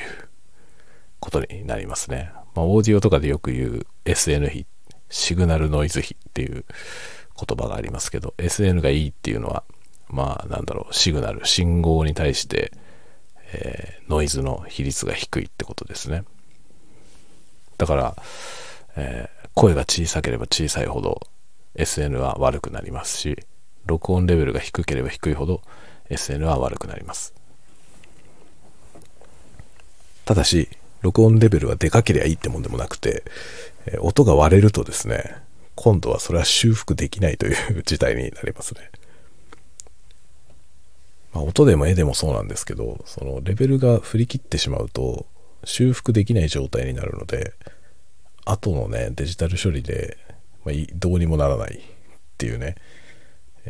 [1.19, 2.33] ことになりますね。
[2.55, 4.67] まあ、オーディオとかでよく言う SN 比、
[5.09, 6.65] シグナルノイズ比っていう
[7.37, 9.65] 言葉がありますけど、SN がいいっていうのは、
[10.09, 12.73] まあ、なんだろう、シグナル、信号に対して、
[13.53, 16.25] えー、ノイズの比率が低いってことですね。
[17.79, 18.17] だから、
[18.97, 21.21] えー、声が小さければ小さいほど
[21.77, 23.39] SN は悪くなりますし、
[23.87, 25.63] 録音レベルが低ければ低いほど
[26.11, 27.35] SN は悪くなります。
[30.25, 30.69] ただし、
[31.01, 33.25] 録音レベルはでかければいいってもんでもなくて、
[33.87, 35.35] えー、音が割れるとですね、
[35.75, 38.91] 今度はそれは修復できないという事態になりますね。
[41.33, 45.27] まあ、音でも絵でもそうなんですけど、そのレベルが振り切ってしまうと
[45.65, 47.55] 修復できない状態になるので、
[48.45, 50.19] 後のね、デジタル処理で、
[50.65, 51.81] まあ、どうにもならないっ
[52.39, 52.77] ていうね、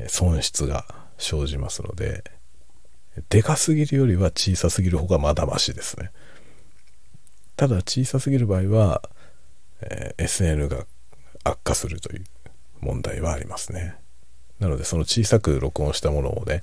[0.09, 0.87] 損失が
[1.19, 2.25] 生じますので、
[3.29, 6.11] でかすぎるよりは小さすぎる方がまだましですね。
[7.57, 9.03] ただ小さすぎる場合は、
[9.83, 10.87] えー、SN が
[11.45, 12.25] 悪化するという
[12.81, 13.97] 問題はありますね。
[14.59, 16.63] なのでその小さく録音したものをね、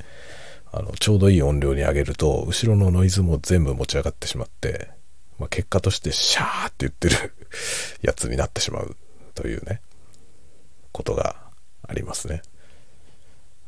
[0.71, 4.89] あのちょうどいい音量に上げると後ろのノイズも全部持ち上がってしまって、
[5.39, 7.34] まあ、結果としてシャーって言ってる
[8.01, 8.95] やつになってしまう
[9.34, 9.82] というね
[10.91, 11.36] ことが
[11.88, 12.41] ありますね。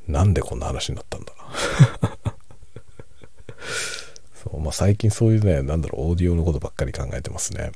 [0.07, 1.33] なんでこんな話になったんだ
[4.33, 7.71] そうまあ、最近そういうねなんだろうオーディオのことばっかり考えてますね。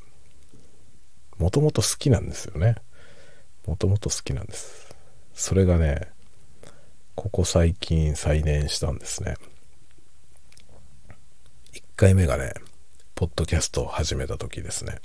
[1.38, 2.76] もともと好きなんですよね。
[3.66, 4.94] もともと好きなんです。
[5.34, 6.13] それがね
[7.14, 9.36] ここ最近再燃したんですね。
[11.72, 12.52] 1回目がね、
[13.14, 14.98] ポッドキャストを始めた時ですね。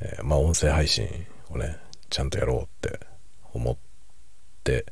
[0.00, 1.08] えー、まあ音声配信
[1.50, 1.78] をね、
[2.10, 3.00] ちゃんとやろうって
[3.52, 3.76] 思っ
[4.62, 4.86] て、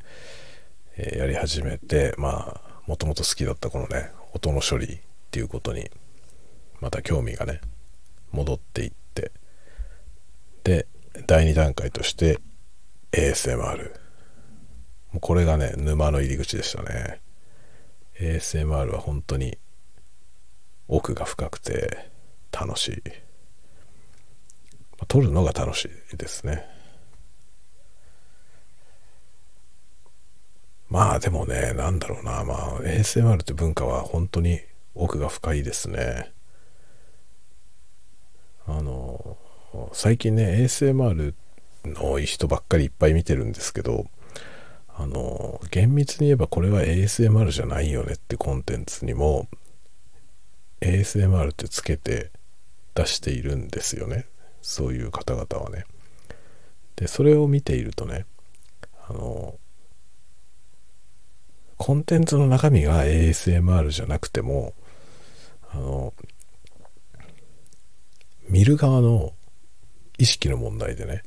[0.97, 4.99] えー、やり始めて、まあ、もともと好きだったこのね、音の処理っ
[5.31, 5.89] ていうことに、
[6.81, 7.61] また興味がね、
[8.33, 9.31] 戻っていって、
[10.65, 10.89] で、
[11.29, 12.41] 第2段階として
[13.13, 14.06] ASMR
[15.13, 17.21] もうこれがね、沼の入り口でしたね。
[18.19, 19.59] ASMR は本当に
[20.89, 22.11] 奥が深くて
[22.53, 23.03] 楽しい。
[25.09, 26.65] 撮るのが楽しいですね。
[30.89, 34.61] まあでもね、なんだろうな、まあ ASMR って文化は本当に
[34.95, 36.33] 奥が深いですね。
[38.67, 39.37] あの、
[39.93, 41.35] 最近ね、ASMR
[41.85, 44.07] のいい人ばっかりいっぱい見てるんですけど、
[44.99, 49.47] あの、厳密に言えばこれは ASMR じゃないよねってコンテンツにも
[50.81, 52.31] ASMR ってつけて
[52.95, 54.27] 出しているんですよね。
[54.63, 55.85] そういう方々はね。
[56.97, 58.25] で、それを見ているとね、
[59.07, 59.59] あの、
[61.77, 64.73] コンテンツの中身が ASMR じゃなくても、
[65.71, 66.15] あの、
[68.49, 69.35] 見る側の
[70.17, 71.23] 意識の問題でね、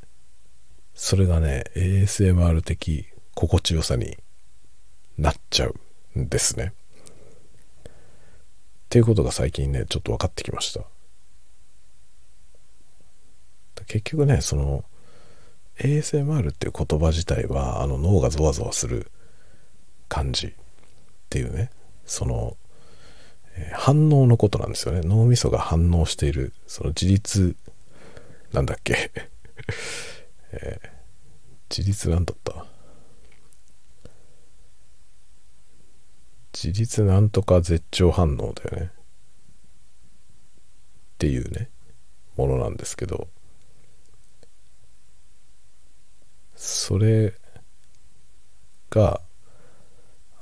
[0.95, 3.08] それがね、ASMR 的
[3.39, 4.17] 心地よさに
[5.17, 6.73] なっちゃうんですね。
[7.85, 7.91] っ
[8.89, 10.81] ていうことが最近ね、ちょっと分かってきました。
[13.85, 14.83] 結局ね、その、
[15.77, 19.09] ASMR っていう言葉自体は、あの脳がゾワゾワする
[20.09, 20.51] 感じっ
[21.29, 21.69] ていうね、
[22.05, 22.57] その、
[23.55, 24.99] えー、反応のことなんですよね。
[25.05, 27.55] 脳みそが反応している、その自律、
[28.51, 29.11] なんだっけ、
[30.51, 30.89] えー、
[31.69, 32.78] 自律なんだった？
[36.61, 38.91] 自律なんとか絶頂反応だよね。
[38.91, 38.91] っ
[41.17, 41.69] ていうね、
[42.35, 43.29] ものなんですけど、
[46.57, 47.33] それ
[48.89, 49.21] が、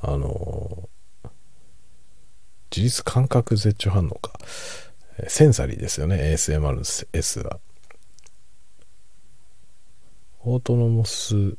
[0.02, 0.90] あの、
[2.72, 4.34] 自律感覚絶頂反応か。
[5.28, 6.82] sensory ですよね、ASMR の
[7.14, 7.60] S は。
[10.40, 11.56] autonomous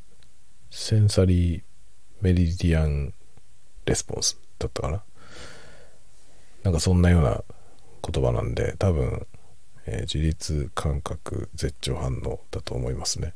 [0.69, 3.15] sensory meridian
[3.85, 5.03] response だったかな。
[6.65, 7.43] なんかそんなような
[8.07, 9.27] 言葉なんで、多分、
[9.87, 13.35] えー、自律感覚絶頂反応だと思いますね。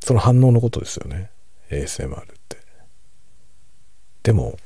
[0.00, 1.30] その反応のことですよね。
[1.70, 2.58] ASMR って。
[4.22, 4.58] でも、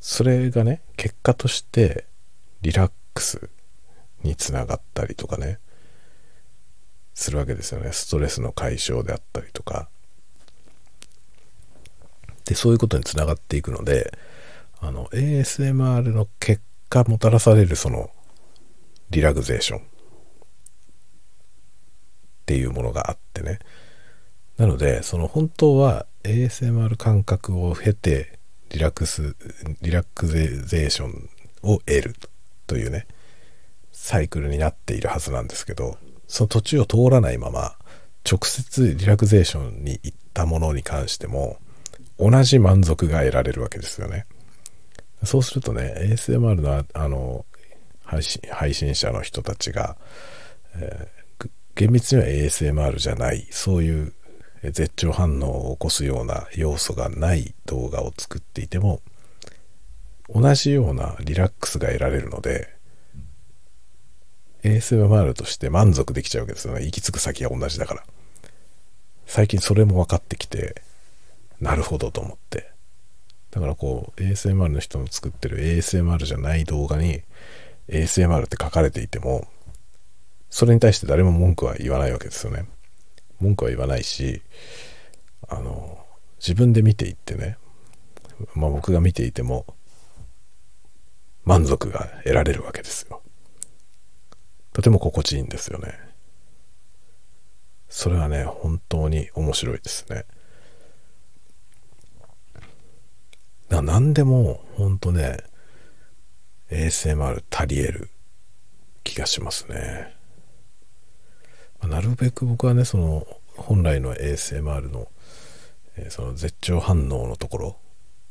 [0.00, 2.06] それがね、結果として
[2.62, 3.50] リラックス
[4.22, 5.58] につながったりとかね、
[7.14, 7.92] するわけですよね。
[7.92, 9.90] ストレスの解消であったりとか。
[12.48, 14.16] で、そういうことにつながっていくので、
[14.80, 18.10] あの、ASMR の結果もたらされるその、
[19.10, 19.82] リラグゼーションっ
[22.46, 23.58] ていうものがあってね。
[24.56, 28.38] なので、その本当は ASMR 感覚を経て、
[28.70, 29.36] リラックス、
[29.82, 31.28] リラクゼーション
[31.62, 32.14] を得る
[32.66, 33.06] というね、
[33.92, 37.76] サイクルになっているはずなんですけど、その途中を通らないまま、
[38.30, 41.58] 直接リラクゼーションに行ったものに関しても、
[42.18, 44.26] 同じ満足が得られるわけですよね。
[45.24, 47.44] そうするとね、ASMR のあの
[48.04, 49.96] 配信配信者の人たちが、
[50.76, 54.12] えー、厳密には ASMR じゃない、そういう
[54.62, 59.00] 絶頂反応を起こすような要素がない動画を作っていても、
[60.28, 62.76] 同じようなリラックスが得られるので、
[64.62, 66.84] ASMR として満足できちゃうわけですよね。
[66.84, 68.04] 行き着く先が同じだから。
[69.26, 70.82] 最近それも分かってきて、
[71.60, 72.70] なるほどと思って。
[73.50, 77.22] だからこう、ASMR の人の作ってる ASMR じゃない動画に
[77.88, 79.48] ASMR って書かれていても、
[80.50, 82.66] それに対して誰も文句は言わないわけですよね。
[83.40, 84.42] 文句は言わないし、
[85.48, 85.98] あの、
[86.38, 87.58] 自分で見ていってね、
[88.54, 89.66] まあ僕が見ていても、
[91.44, 93.22] 満足が得られるわけですよ。
[94.72, 95.98] とても心地いいんですよね。
[97.88, 100.24] それはね、本当に面白いですね。
[103.68, 105.38] だ何でも、本当ね、
[106.70, 108.10] ASMR 足り得る
[109.04, 110.14] 気がしますね。
[111.80, 113.26] まあ、なるべく僕はね、その、
[113.56, 115.08] 本来の ASMR の、
[115.96, 117.76] えー、その絶頂反応のところ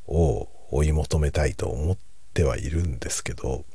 [0.08, 1.98] を追い求めたいと思っ
[2.34, 3.66] てはいるんですけど、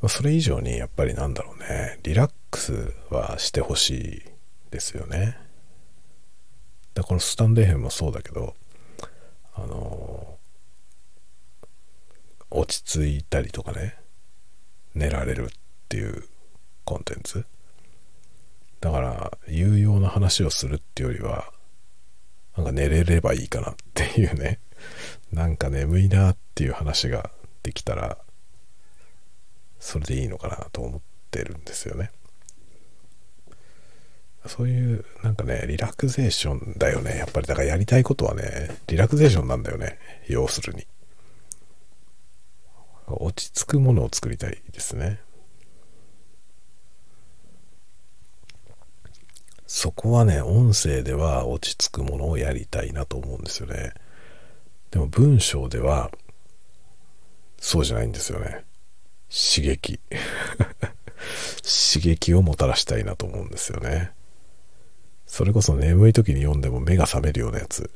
[0.00, 4.22] まあそれ以上にやっぱりなんだろうね、リラックスはしてほしい
[4.70, 5.36] ですよね。
[6.94, 8.54] だこのスタンデーヘンもそうだけど、
[9.56, 10.38] あの
[12.50, 13.96] 落ち着いたりとかね、
[14.94, 15.48] 寝られるっ
[15.88, 16.24] ていう
[16.84, 17.44] コンテンツ。
[18.80, 21.52] だから、有用な話をするっていうよりは、
[22.56, 24.60] なんか寝れればいいかなっていうね、
[25.32, 27.30] なんか眠いなっていう話が
[27.62, 28.18] できたら、
[29.80, 31.00] それでいいのかなと思っ
[31.30, 32.10] てるんですよね。
[34.48, 37.16] そういうなんかね、リラクゼーションだよね。
[37.18, 39.98] やっぱりだからやりたいことはね、リラクゼーションなんだよね。
[40.28, 40.86] 要するに。
[43.08, 45.20] 落ち着くものを作りたいですね。
[49.66, 53.92] そこはね、音声では落ち着くものをやりたいなと思うんですよね。
[54.90, 56.10] でも文章では
[57.58, 58.64] そうじゃないんですよね。
[59.28, 60.00] 刺激。
[61.62, 64.12] 刺激をもたらしたいなと思うんですよね。
[65.26, 67.90] それこそ眠い時に読んでも目が覚めるようなやつ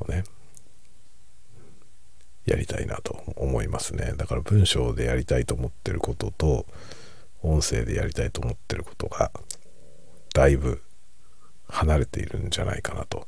[0.00, 0.24] をね、
[2.46, 4.14] やりたいなと思いますね。
[4.16, 6.66] だから文章でやりたいと思ってることと、
[7.42, 9.30] 音声でやりたいと思ってることが、
[10.32, 10.82] だいぶ
[11.68, 13.26] 離れているんじゃないかなと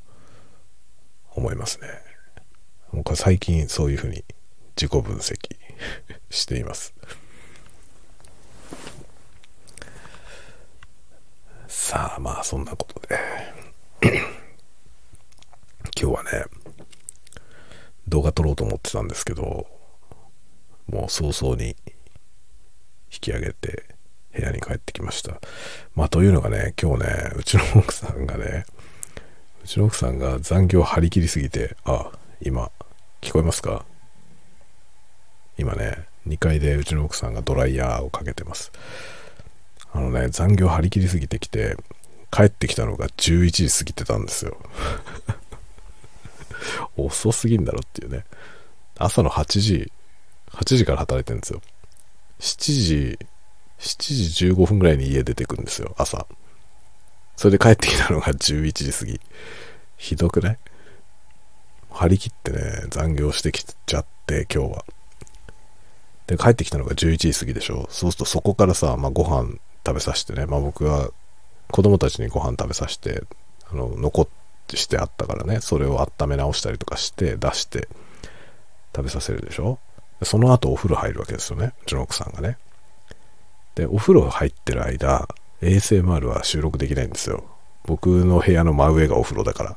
[1.34, 1.88] 思いますね。
[2.92, 4.24] 僕は最近そういうふうに
[4.76, 5.36] 自己分析
[6.30, 6.94] しています。
[11.68, 13.18] さあまあそんなことで。
[16.00, 16.44] 今日はね
[18.08, 19.66] 動画撮ろうと思ってたんですけど
[20.86, 21.76] もう早々に
[23.10, 23.84] 引き上げて
[24.32, 25.40] 部屋に帰ってきました。
[25.94, 28.64] まあというのがね今日ねうちの奥さんがね
[29.64, 32.10] うちの奥さんが残業張り切りすぎてあ
[32.40, 32.70] 今
[33.20, 33.84] 聞こえますか？
[35.58, 38.72] 今ね2階でうちの奥さんがドライヤーをかけてます。
[39.92, 41.76] あのね、残業張り切りすぎてきて、
[42.30, 44.58] 帰ってきたのが11時過ぎてたんですよ。
[46.96, 48.24] 遅すぎんだろっていうね。
[48.98, 49.92] 朝の8時、
[50.50, 51.62] 8時から働いてるんですよ。
[52.40, 53.18] 7時、
[53.78, 56.26] 7時15分ぐらいに家出てくんですよ、朝。
[57.36, 59.20] それで帰ってきたのが11時過ぎ。
[59.96, 60.58] ひどくない？
[61.90, 64.84] 張り切ってね、残業してきちゃって、今日は。
[66.26, 67.86] で、帰ってきたのが11時過ぎでしょ。
[67.90, 69.58] そうするとそこからさ、まあ、ご飯
[69.88, 71.10] 食べさせてね、まあ、僕は
[71.70, 73.22] 子供たちにご飯食べさせて
[73.70, 74.28] あの残っ
[74.66, 75.60] てしてあったからね。
[75.60, 77.88] それを温め直したりとかして出して
[78.94, 79.78] 食べさせるでしょ。
[80.22, 81.72] その後お風呂入るわけですよね。
[81.82, 82.58] うちの奥さんがね。
[83.74, 85.28] でお風呂入ってる間
[85.62, 87.44] ASMR は収録できないんですよ。
[87.84, 89.76] 僕の部屋の真上がお風呂だから。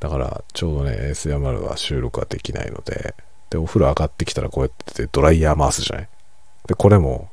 [0.00, 3.14] だからちょうどね ASMR は収録はできないので
[3.50, 6.08] でお風呂上がってきたらこうやってドライヤー回すじゃない。
[6.68, 7.30] でこれも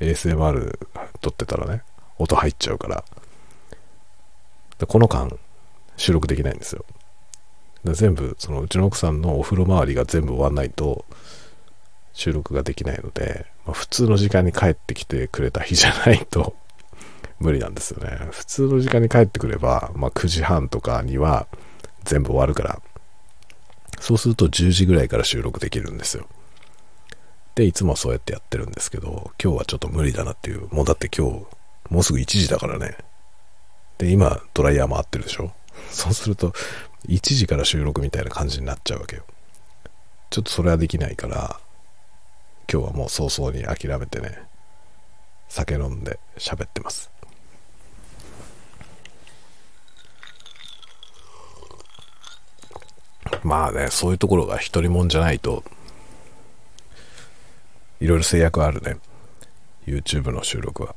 [0.00, 0.78] ASMR
[1.20, 1.82] 撮ってたらね、
[2.18, 3.04] 音入っちゃうから、
[4.78, 5.30] でこの間、
[5.96, 6.84] 収録できないんですよ。
[7.84, 11.04] で全部、そのうちの奥さんのお風呂周りが全部終わんないと、
[12.12, 16.56] 収録ができないので、まあ、普通の時間に帰ってきてくれた日じゃないと
[17.38, 18.28] 無理なんですよね。
[18.30, 21.46] 普通の時間に帰ってくれば、まあ、9時半とかには
[22.04, 22.80] 全部終わるから、
[24.00, 26.26] そうすると10時ぐらいから収録できるんですよ。
[27.56, 30.68] で、いつもそうやってやってるんですけど、今日はちょっと無理だなっていう。
[30.72, 31.46] もうだって今日、
[31.90, 32.98] もうすぐ1時だからね。
[33.96, 35.52] で、今、ドライヤー回ってるでしょ？
[35.90, 36.52] そうすると、
[37.08, 39.24] 1時から収録みたいな感じになっちゃうわけよ。
[40.28, 41.58] ちょっとそれはできないから、
[42.70, 44.38] 今日はもう早々に諦めてね、
[45.48, 47.10] 酒飲んで喋ってます。
[53.42, 55.64] まあね、そういうところが一人もんじゃないと
[58.00, 58.98] いろいろ制約あるね。
[59.86, 60.94] YouTube の収録は。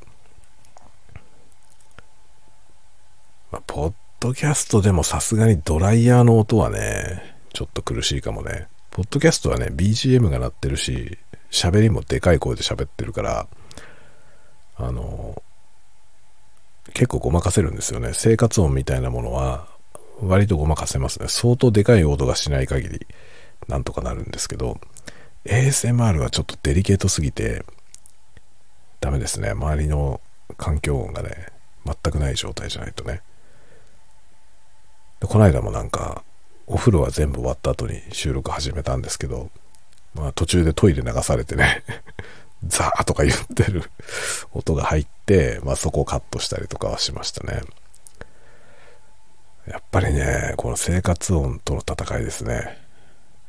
[3.51, 8.67] まあポッドキャストでもさすがにドライヤーの音はねちょっと苦しいかもね。
[8.91, 11.17] ポッドキャストはね BGM が鳴ってるし
[11.51, 13.47] 喋りもでかい声で喋ってるから
[14.77, 15.41] あの
[16.93, 18.11] 結構ごまかせるんですよね。
[18.13, 19.67] 生活音みたいなものは
[20.21, 21.27] 割とごまかせますね。
[21.29, 23.07] 相当でかい音がしない限り
[23.67, 24.79] なんとかなるんですけど
[25.45, 27.65] ASMR はちょっとデリケートすぎて、
[28.99, 29.51] ダメですね。
[29.51, 30.19] 周りの
[30.57, 31.47] 環境音がね、
[31.85, 33.21] 全くない状態じゃないとね。
[35.19, 36.23] でこの間もなんか、
[36.67, 39.49] お風呂は全部終わった後に収録始めたんですけど、
[40.13, 41.83] まあ途中でトイレ流されてね
[42.65, 43.89] ザーとか言ってる
[44.51, 47.61] 音が入って、まあそこをカットしたりとかはしましたね。
[49.67, 52.77] やっぱりね、この生活音との戦いですね。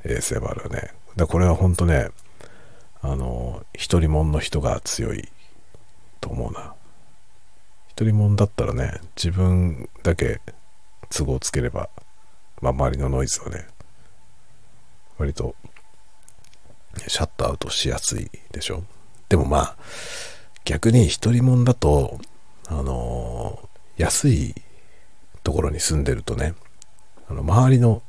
[0.05, 0.93] ASMR はね。
[1.17, 2.09] だこれは本当ね、
[3.03, 5.29] あの、一人もんの人が強い
[6.21, 6.75] と思うな。
[7.89, 10.41] 一人もんだったらね、自分だけ
[11.11, 11.89] 都合つければ、
[12.61, 13.67] まあ、周りのノイズはね、
[15.19, 15.55] 割と
[17.07, 18.83] シャットアウトしやすいでしょ。
[19.29, 19.77] でもまあ、
[20.65, 22.21] 逆に一人もんだと、
[22.69, 24.55] あの安い
[25.43, 26.55] ところに住んでるとね、
[27.29, 28.03] あの周りの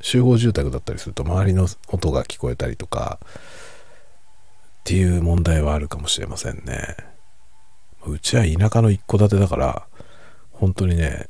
[0.00, 6.96] 集合住宅だったりすると周りの音が聞こえたりとかっていう問題はあるかもしれませんね。
[8.06, 9.86] うちは田舎の一戸建てだから
[10.52, 11.28] 本当にね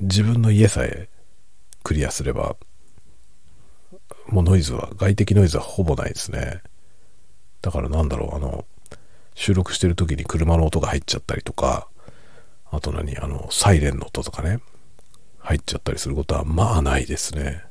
[0.00, 1.08] 自分の家さえ
[1.82, 2.56] クリアすれば
[4.28, 6.62] もうノイズは外的ノイズはほぼないですね。
[7.62, 8.64] だからなんだろうあの
[9.34, 11.88] 収録してる時に車の音が入っちゃったりとか
[12.70, 14.60] あと何あのサイレンの音とかね
[15.38, 17.64] 入っちゃったりすることはまあないですね。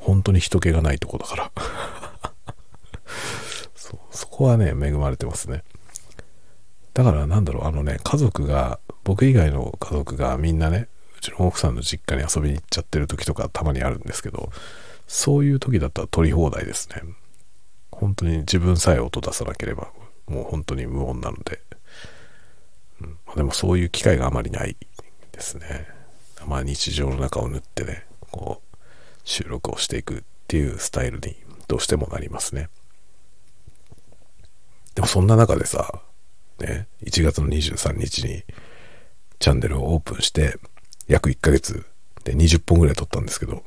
[0.00, 1.52] 本当に人気がないとこだから
[3.74, 3.98] そ。
[4.10, 5.62] そこはね、恵まれてますね。
[6.94, 14.50] だからなんだろう、あのね、家族が、僕以外の家族がみんなね、うちの奥さんの実家に遊びに行っちゃってる時とかたまにあるんですけど、
[15.06, 17.02] そういう時だったら取り放題ですね。
[17.90, 19.92] 本当に自分さえ音出さなければ、
[20.26, 21.60] もう本当に無音なので。
[23.02, 24.76] うん、でもそういう機会があまりない
[25.32, 25.86] ですね。
[26.46, 28.59] まあ日常の中を縫ってね、こう、
[29.30, 31.36] 収録をしていくっていうスタイルに
[31.68, 32.68] どうしてもなりますね。
[34.96, 36.02] でもそんな中でさ、
[36.58, 38.42] ね、1月の23日に
[39.38, 40.58] チャンネルをオープンして、
[41.06, 41.86] 約1ヶ月
[42.24, 43.62] で20本ぐらい撮ったんですけど、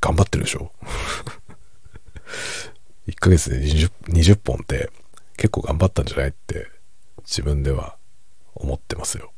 [0.00, 0.72] 頑張ってるでしょ
[3.06, 4.90] ?1 ヶ月で 20, 20本って
[5.36, 6.66] 結構頑張ったんじゃないって
[7.18, 7.96] 自分では
[8.56, 9.30] 思ってますよ。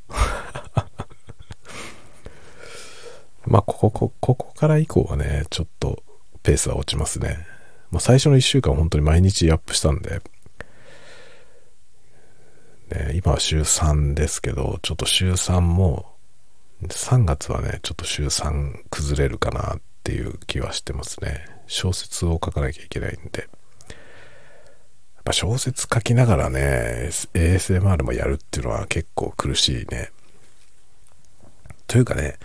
[3.47, 6.03] まあ、ここ、ここから以降はね、ちょっと
[6.43, 7.47] ペースは落ちますね。
[7.91, 10.21] まあ、最初の1週間本当に毎日アップしたんで、
[12.91, 16.15] ね、今は週3ですけど、ちょっと週3も、
[16.83, 21.47] 3月はね、ちょっと週3崩れるかなっていう気はしてますね。
[21.67, 23.41] 小説を書かなきゃいけないんで。
[23.41, 23.49] やっ
[25.25, 30.11] ぱ小説書きながらね、ASMR もやるっていうのは結構苦しいね。
[31.87, 32.37] というかね、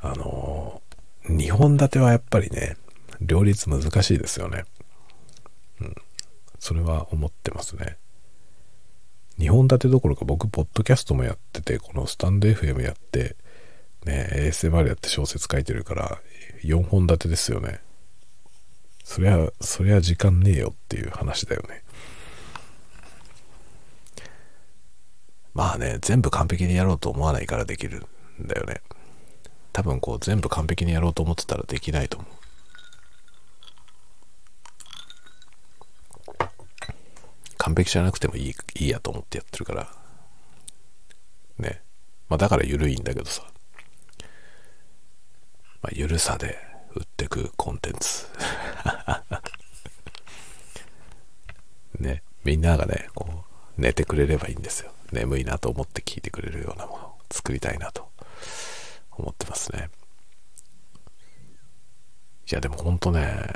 [0.00, 0.82] あの、
[1.24, 2.76] 2本立てはやっぱりね、
[3.20, 4.64] 両立難しいですよね。
[5.80, 5.94] うん。
[6.58, 7.96] それは思ってますね。
[9.38, 13.36] 2本立てどころか僕、ポッドキャストもやってて、このスタンド FM やって、
[14.04, 16.18] ね、ASMR やって小説書いてるから、
[16.62, 17.80] 4本立てですよね。
[19.04, 21.82] そりゃ、そりゃ時間ねえよっていう話だよね。
[25.54, 28.06] まあね、全部完璧にやろうと思わないからできる
[28.42, 28.80] んだよね。
[29.78, 32.30] 多分こう全部完璧にやろうと思ってたらできないと思う。
[37.58, 39.88] 完璧じゃなくてもいいいいやと思ってやってるから。
[41.60, 41.80] ね。
[42.28, 43.44] まあだから緩いんだけどさ。
[45.80, 46.58] まあ緩さで
[46.96, 48.26] 売ってくコンテンツ。
[52.02, 52.24] ね。
[52.42, 53.44] みんながね、こ
[53.78, 54.90] う、寝てくれればいいんですよ。
[55.12, 58.07] 眠いなと思って聞いてくれるようなものを作りたいなと
[59.22, 59.90] 思ってますね。
[62.50, 63.46] いや、でもほんとね、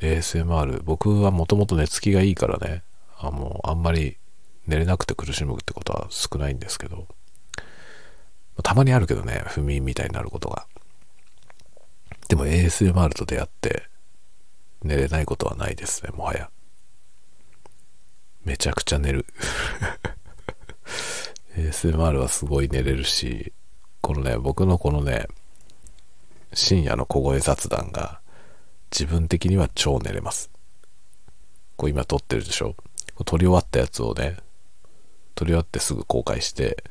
[0.00, 2.82] ASMR、僕はもともと寝つきがいいからね、
[3.16, 4.18] あもうあんまり
[4.66, 7.06] 寝れなくて苦しむってことは少ないんですけど、
[8.62, 10.66] たまにあるけどね、不眠みたいになることが。
[12.28, 13.88] でも ASMR と出会って
[14.82, 16.50] 寝れないことはないですね、もはや。
[18.44, 19.26] めちゃくちゃ寝る。
[21.56, 23.52] ASMR はすごい寝れるし、
[24.02, 25.28] このね、僕のこのね、
[26.52, 28.20] 深夜の小声雑談が
[28.90, 30.50] 自分的には超寝れます。
[31.76, 32.74] こう今撮ってるでしょ？
[33.24, 34.36] 撮り終わったやつをね、
[35.34, 36.84] 撮り終わってすぐ公開して、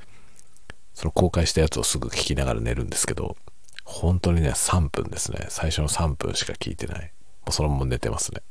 [0.94, 3.36] その公開したやつをすぐ聞きながら寝るんですけど、
[3.84, 5.48] 本当にね、3分ですね。
[5.50, 7.12] 最初の3分しか聞いてない。
[7.42, 8.42] もうそのまま寝てますね。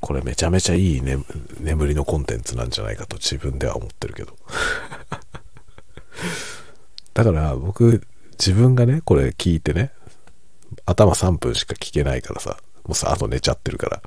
[0.00, 1.18] これめちゃめちゃいい、ね、
[1.60, 4.36] 眠りのコンテンツなんじゃないかと自分では思ってるけど。
[7.14, 9.92] だから僕、自分がね、これ聞いてね、
[10.86, 14.02] 頭3分しか聞けないからさ、もうさ、あと寝ちゃってるから。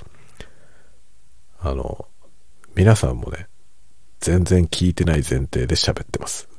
[1.59, 2.07] あの、
[2.75, 3.47] 皆さんもね、
[4.19, 6.49] 全然聞いてない前提で喋ってます。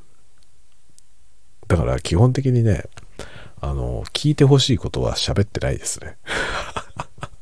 [1.66, 2.84] だから基本的にね、
[3.60, 6.18] あの、聞いてほしいことは喋ってないですね。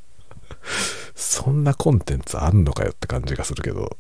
[1.15, 3.97] そんなコンテンツあんのかよって感じがするけど、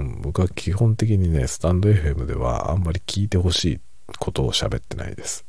[0.00, 3.80] うん、僕は基本的にね、スタンド FM ではあんまり聞いてほしい
[4.18, 5.44] ことを喋ってないです。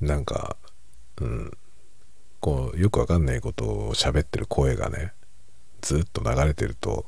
[0.00, 0.56] なんか、
[1.20, 1.52] うん、
[2.40, 5.12] こう、よくわかんないことを喋ってる声がね、
[5.82, 7.04] ずっと流れてると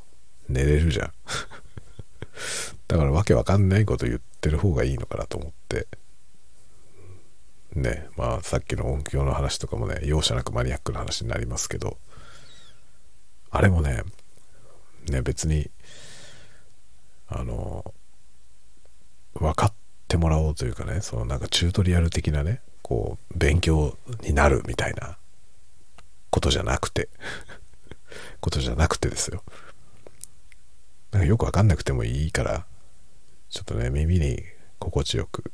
[0.50, 1.12] 寝れるじゃん。
[2.88, 5.88] だからわけわかんないこと言ってる方がいいのかなと思って、
[7.72, 11.96] ね、まあさっきの音響の話とかもね、容赦なくマニアックな話になりますけど、
[13.56, 14.02] あれもね、
[15.08, 15.70] ね、別に、
[17.26, 17.94] あの、
[19.32, 19.72] 分かっ
[20.08, 25.16] てもらおうというかね、そのなんかチュートリアル的なね、こう、勉強になるみたいな
[26.28, 27.08] ことじゃなくて
[28.42, 29.42] ことじゃなくてですよ。
[31.10, 32.66] なんかよくわかんなくてもいいから、
[33.48, 34.42] ちょっとね、耳に
[34.78, 35.50] 心地よく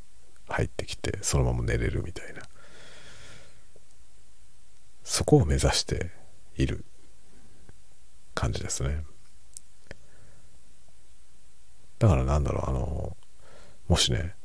[0.49, 2.41] 入ってきて、そのまま寝れるみたいな。
[5.05, 6.11] そこを目指して
[6.57, 6.83] いる
[8.43, 9.05] 感じですね。
[11.99, 13.17] だからなんだろう、あの、
[13.87, 14.35] もしね、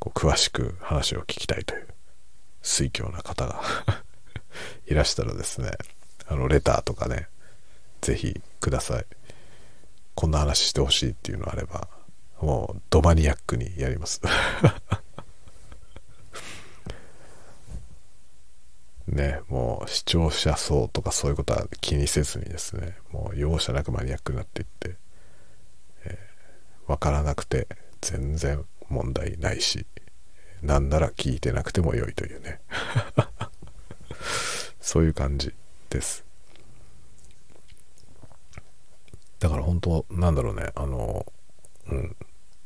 [0.00, 1.86] こう詳しく話を聞きたいという、
[2.60, 3.62] 水教な方が
[4.86, 5.70] いらしたらですね、
[6.26, 7.28] あの、レターとかね、
[8.00, 9.06] ぜひください。
[10.16, 11.88] こんな話してほしいっていうのあれば、
[12.40, 14.20] もう、ドマニアックにやります。
[19.06, 24.96] ね、もう視聴者層とかそういうことは気にせずにですね、もう容赦なくマニアックになっていって、
[26.04, 27.66] えー、分からなくて
[28.00, 29.86] 全然問題ないし、
[30.62, 32.60] なんなら聞いてなくても良いというね。
[34.80, 35.52] そういう感じ
[35.90, 36.24] です。
[39.40, 41.26] だから本当なんだろうね、あの、
[41.88, 42.16] うん、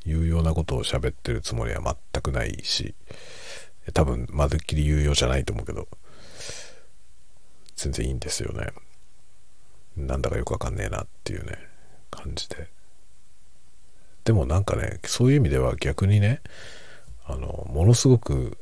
[0.04, 2.94] 有用なことを喋ってるつもりは全くないし、
[3.94, 5.88] 多分、まるっきり有用じゃないと思うけど、
[7.76, 8.68] 全然いいんですよね。
[9.96, 11.58] なんだかよくわかんねえなっていうね、
[12.10, 12.68] 感じで。
[14.24, 16.40] でもなんかね、そういう意味では逆にね、
[17.24, 18.58] あの、ものすごく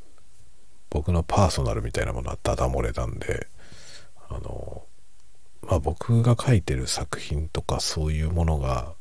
[0.90, 3.48] 僕のパーソナルみたいなものはダダ漏れなんで、
[4.28, 4.84] あの、
[5.62, 8.94] まあ僕が書いてる作品とかそういうものが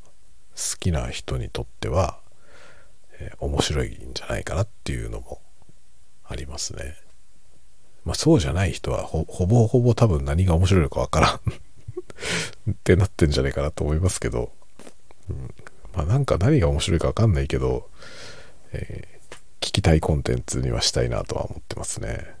[0.56, 2.18] 好きな人にとっては、
[3.20, 5.40] えー、面白いんじゃないかなっていうのも
[6.24, 6.96] ありますね。
[8.04, 11.34] まあそうじゃない人はほぼほぼ多分何が面白いのかわからん
[12.70, 14.52] ってなってんじゃないかなと思いますけど、
[15.30, 15.54] うん、
[15.94, 17.88] まあなんか何が面白いかわかんないけど、
[18.72, 22.34] えー、聞きたいコンテンツにはしたいなとは思ってますね。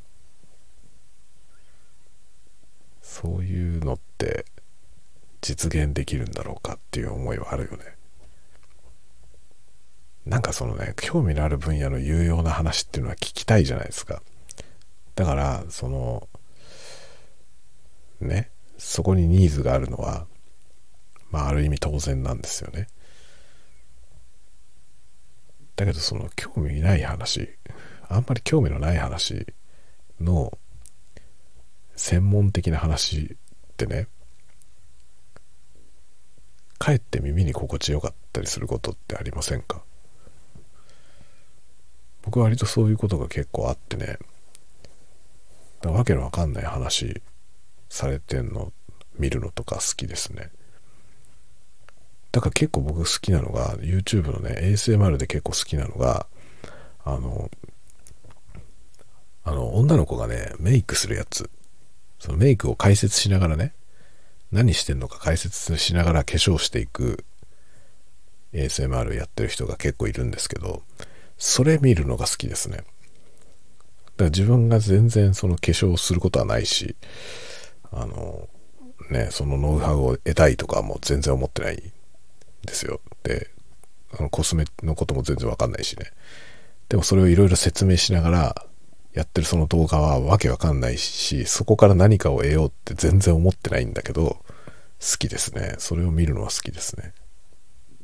[3.02, 4.44] そういうのって
[5.40, 7.94] 実現できるんだろうかっていう思いはあるよね。
[10.26, 14.22] なんかそのね、興味のある分野の有用な話っていうのは聞きたいじゃないですか。
[15.14, 16.28] だから、その、
[18.20, 20.26] ね、そこにニーズがあるのは、
[21.30, 22.88] まあ、ある意味当然なんですよね。
[25.76, 27.48] だけど、その、興味ない話、
[28.08, 29.46] あんまり興味のない話
[30.20, 30.56] の
[31.96, 33.36] 専門的な話
[33.72, 34.08] ってね、
[36.78, 39.82] かえって耳に心地よかったりすることってありませんか？
[42.22, 44.18] 僕は割とそういうことが結構あってね、
[45.90, 47.22] わけのわかんない話
[47.88, 48.72] されてんの
[49.18, 50.50] 見るのとか好きですね。
[52.32, 56.26] だから結構僕好きなのが YouTube のね ASMR で結構好きなのが
[57.04, 57.48] あの
[59.44, 61.48] あの女の子がねメイクするやつ
[62.18, 63.72] そのメイクを解説しながらね
[64.50, 67.24] 何してんのか解説しながら化粧していく
[68.52, 70.82] ASMR やってる人が結構いるんですけど
[71.38, 72.84] それ見るのが好きですね
[74.16, 76.96] から自分が全然その化粧することはないし、
[77.92, 78.48] あの、
[79.10, 81.78] ね、そのノウハウを得たいとかも全然思ってないん
[82.66, 83.00] ですよ。
[83.22, 83.50] で、
[84.18, 86.06] あのコスメのことも全然わかんないしね。
[86.88, 88.66] でもそれをいろいろ説明しながら
[89.12, 94.38] やってるその動画はわけわかんないし、そこから何かを得ようって全然思ってないんだけど、
[95.00, 95.74] 好きですね。
[95.78, 97.12] それを見るのは好きですね。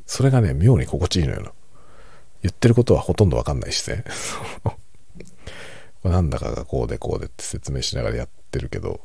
[0.07, 1.53] それがね、妙に心地いいのよな
[2.43, 4.05] 言ってることはほとんどわかんないしね。
[6.05, 9.01] なんだかがこうでこうでって説明しながらやってるけど、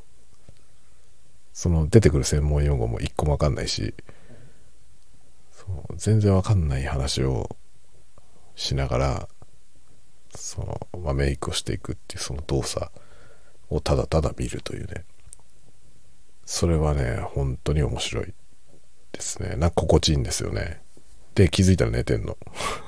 [1.53, 3.93] その出てくる専門用語も一個もわかんないし、
[5.51, 7.55] そう全然わかんない話を
[8.55, 9.29] しながら、
[10.35, 12.89] その、まあ、メイクをしていくっていうその動作
[13.69, 15.05] をただただ見るというね。
[16.45, 18.33] それはね、本当に面白い
[19.11, 19.55] ですね。
[19.55, 20.81] なんか心地いいんですよね。
[21.33, 22.37] で、気づいたら寝てんの。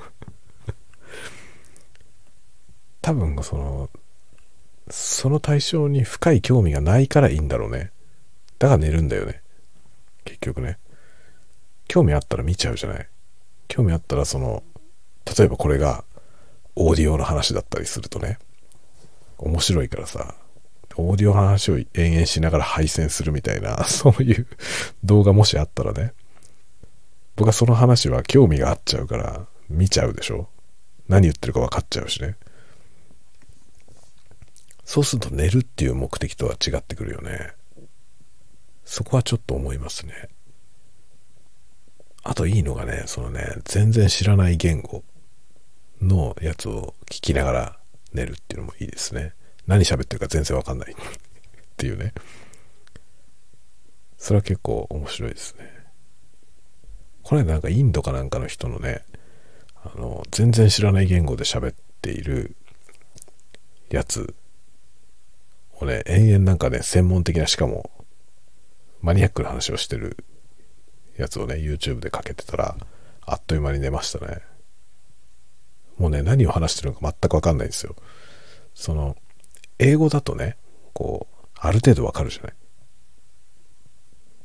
[3.08, 3.88] 多分その、
[4.90, 7.90] その対象に深い興味がないからいいんだろうね。
[8.58, 9.40] だから寝るんだよね。
[10.26, 10.78] 結局ね。
[11.86, 13.08] 興味あったら見ちゃうじゃない。
[13.66, 14.62] 興味あったらその、
[15.38, 16.04] 例えばこれが
[16.76, 18.38] オーディオの話だったりするとね、
[19.38, 20.34] 面白いからさ、
[20.96, 24.46] オーディオの話を延々しながら配線するみたいな、 そういう
[25.02, 26.12] 動画もしあったらね、
[27.36, 30.50] 僕はその話は興味があっちゃうから見ちゃうでしょ
[31.08, 32.36] 何言ってるか分かっちゃうしね。
[34.88, 37.52] そうすると寝るっていう目的とは違ってくるよね。
[38.86, 40.30] そこはちょっと思いますね。
[42.22, 45.04] あといいのがね、そのね、全然知らない言語
[46.00, 47.78] のやつを聞きながら
[48.14, 49.34] 寝るっていうのもいいですね。
[49.66, 50.96] 何喋ってるか全然わかんない っ
[51.76, 52.14] ていうね。
[54.16, 55.70] それは結構面白いですね。
[57.24, 59.04] これなんかインドかなんかの人のね、
[59.74, 62.56] あの、全然知らない言語で喋っている
[63.90, 64.34] やつ
[65.80, 67.90] をね、延々なんかね、専門的な、しかも、
[69.00, 70.16] マニアックな話をしてる
[71.16, 72.76] やつをね、YouTube でかけてたら、
[73.22, 74.40] あっという間に寝ましたね。
[75.96, 77.94] もうね、何を話してるのか全くわかんないんですよ。
[78.74, 79.16] その、
[79.78, 80.56] 英語だとね、
[80.92, 82.54] こう、ある程度わかるじゃない。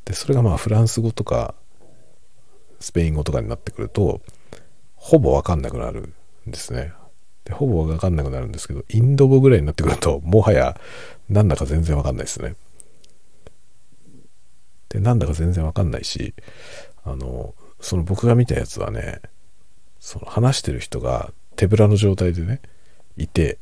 [0.06, 1.56] で、それがまあフランス語とか
[2.84, 4.20] スペイン語とかになってくると、
[4.96, 6.14] ほぼわかんなくなる
[6.46, 6.92] んですね。
[7.46, 10.80] で、ほぼわかんなくなるんですけど、インド語ぐらいになってくると、もはや
[11.30, 12.56] なんだか全然わかんないですね。
[14.90, 16.34] で、なんだか全然わかんないし、
[17.04, 19.22] あの、その僕が見たやつはね、
[20.00, 22.62] その話してる人が手ぶらの状態でね、
[23.18, 23.58] いて、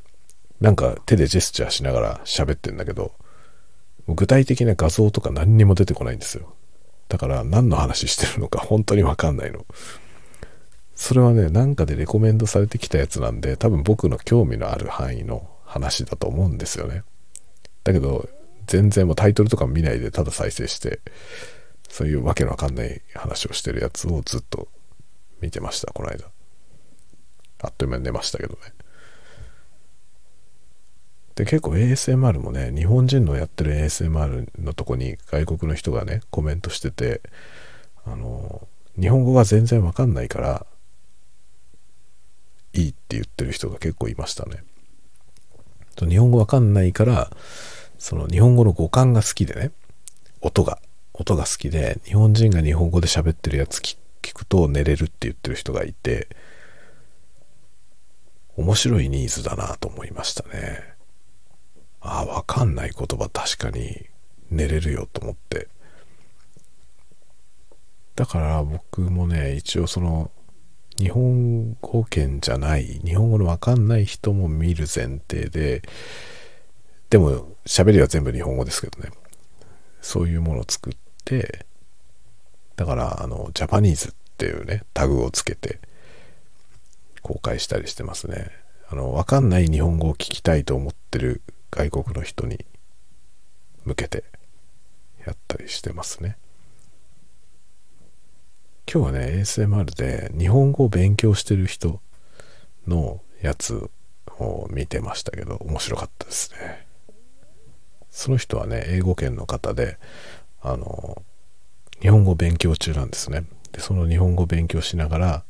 [0.59, 3.13] なんか手でジェスチャーしながら喋ってんだけど、
[4.07, 6.53] 具体的な画像とか何にも出てこないんですよ。
[7.07, 9.65] だから何の話してるのか本当にわかんないの。
[11.01, 17.01] それはね、なんかでレコメンドされてきたやつなんで、多分僕の興味のある範囲の話だと思うんですよね。
[17.83, 18.29] だけど、
[18.67, 20.99] 全然もうタイトルとか見ないでただ再生して、
[21.89, 24.67] そういうわけのわかんない話をしてるやつをずっと
[25.41, 26.25] 見てました、この間。
[27.63, 28.59] あっという間に寝ましたけどね。
[31.33, 37.23] で、結構 ASMR もね、日本人のやってる ASMR のとこに外国の人がね、コメントしてて、
[38.05, 38.67] あの、
[38.99, 40.67] 日本語が全然わかんないから、
[42.73, 44.63] いいって言ってる人が結構いましたね。
[45.99, 47.31] 日本語わかんないから、
[47.99, 49.71] その日本語の語感が好きでね、
[50.41, 50.79] 音が、
[51.13, 53.97] 音が好きで、日本人が日本語で喋ってるやつ聞
[54.33, 56.27] くと寝れるって言ってる人がいて、
[58.55, 60.95] 面白いニーズだなと思いましたね。
[61.99, 64.07] ああ、わかんない言葉確かに
[64.49, 65.67] 寝れるよと思って。
[68.15, 70.31] だから僕もね、一応その、
[71.01, 75.81] 日本語圏じゃない、日本語のわかんない人も見る前提で、
[77.09, 79.09] でも喋りは全部日本語ですけどね。
[79.99, 80.93] そういうものを作っ
[81.25, 81.65] て、
[82.75, 85.79] だからあの、ジャパニーズっていうね、タグをつけて
[87.23, 88.51] 公開したりしてますね。
[88.87, 91.41] あの、わかんない日本語を聞きたいと思ってる
[91.71, 92.63] 外国の人に
[93.85, 94.23] 向けて
[95.25, 96.37] やったりしてますね。
[98.93, 102.01] 今日はね、ASMR で日本語を勉強してる人
[102.85, 103.89] のやつ
[104.37, 106.87] を見てましたけど、面白かったですね。
[108.09, 109.97] その人はね、英語圏の方で、
[110.61, 111.23] あの、
[112.01, 113.45] 日本語勉強中なんですね。
[113.71, 115.43] で、その日本語勉強しながら、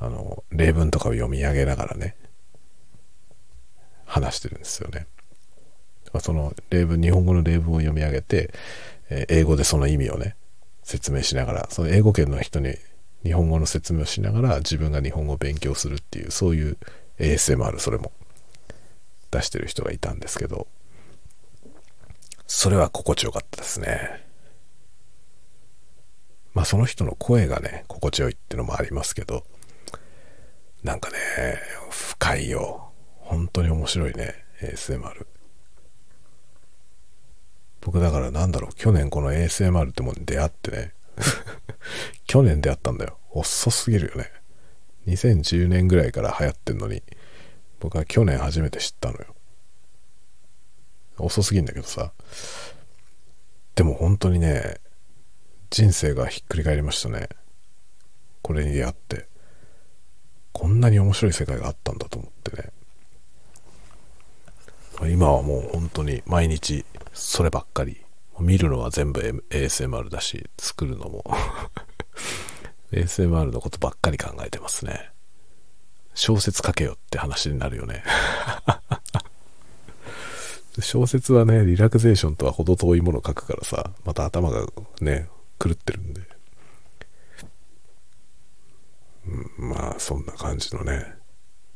[0.00, 2.16] あの、例文とかを読み上げながらね、
[4.06, 5.06] 話してるんですよね。
[6.18, 8.52] その例文、日本語の例文を読み上げて、
[9.08, 10.34] 英語でその意味をね、
[10.86, 12.76] 説明しながら、その英語圏の人に
[13.24, 16.78] 日本語の説明をしながら自分が日本語を勉強するっていう、そういう
[17.18, 18.12] ASMR、それも
[19.32, 20.68] 出してる人がいたんですけど、
[22.46, 24.24] それは心地よかったですね。
[26.54, 29.44] まあその人の声がね、心地よいってのもありますけど、
[30.84, 31.16] なんかね、
[31.90, 32.92] 深いよ。
[33.16, 35.26] 本当に面白いね、ASMR。
[37.86, 40.92] 僕だからなんだろう、去年この ASMR ってもんに出会ってね。
[42.26, 43.16] 去年出会ったんだよ。
[43.30, 44.28] 遅すぎるよね。
[45.06, 47.04] 2010年ぐらいから流行ってんのに、
[47.78, 49.36] 僕は去年初めて知ったのよ。
[51.18, 52.12] 遅すぎんだけどさ。
[53.76, 54.80] でも本当にね、
[55.70, 57.28] 人生がひっくり返りましたね。
[58.42, 59.28] これに出会って。
[60.52, 62.72] こんなに面白い世界があったんだと思ってね。
[65.02, 68.06] 今はもう本当に毎日そればっかり。
[68.38, 71.24] 見るのは全部 ASMR だし、作るのも
[72.92, 75.10] ASMR のことばっかり考えてますね。
[76.14, 78.02] 小説書けよって話になるよね
[80.80, 84.66] 小説はね、リラクゼーションとは程遠いものを書くからさ、また頭が
[85.00, 85.28] ね、
[85.58, 86.20] 狂ってるんで。
[89.26, 91.14] うん、まあ、そんな感じのね、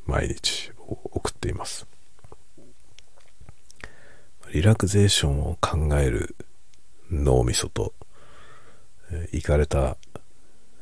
[0.06, 1.86] 毎日を送っています。
[4.52, 6.34] リラクゼーションを考える
[7.08, 7.94] 脳みそと、
[9.32, 9.96] いかれた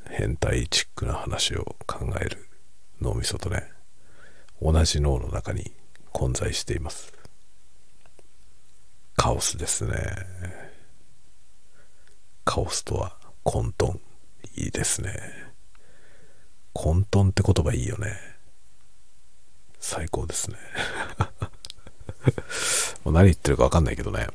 [0.08, 2.48] 変態チックな話を考える
[3.02, 3.70] 脳みそとね、
[4.62, 5.72] 同じ脳の中に
[6.12, 7.12] 混在しています。
[9.16, 9.94] カオスですね。
[12.46, 13.98] カオスとは混沌。
[14.56, 15.12] いいですね。
[16.72, 18.14] 混沌って言葉いいよね。
[19.78, 20.56] 最高ですね。
[23.08, 24.26] もう何言ってるかわかんないけどね。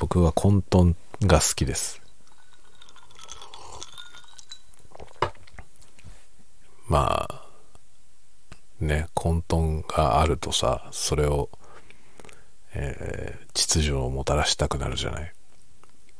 [0.00, 2.02] 僕は混沌が好きです。
[6.88, 7.46] まあ、
[8.80, 11.48] ね、混沌があるとさ、それを、
[12.74, 15.32] えー、秩序をもたらしたくなるじゃない。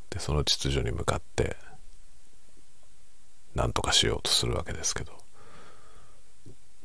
[0.09, 1.57] で、その秩序に向かって、
[3.55, 5.11] 何とかしようとするわけですけど。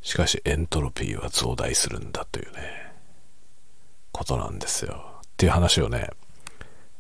[0.01, 2.91] しかしエントロピーは増大するんだというね。
[4.13, 5.05] ことなんですよ。
[5.27, 6.11] っていう話をね、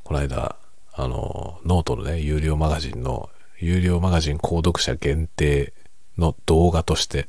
[0.04, 0.56] この間、
[0.94, 5.72] あの、ノートのね、有料マガジンの、有料マガジン購読者限定
[6.18, 7.28] の動画として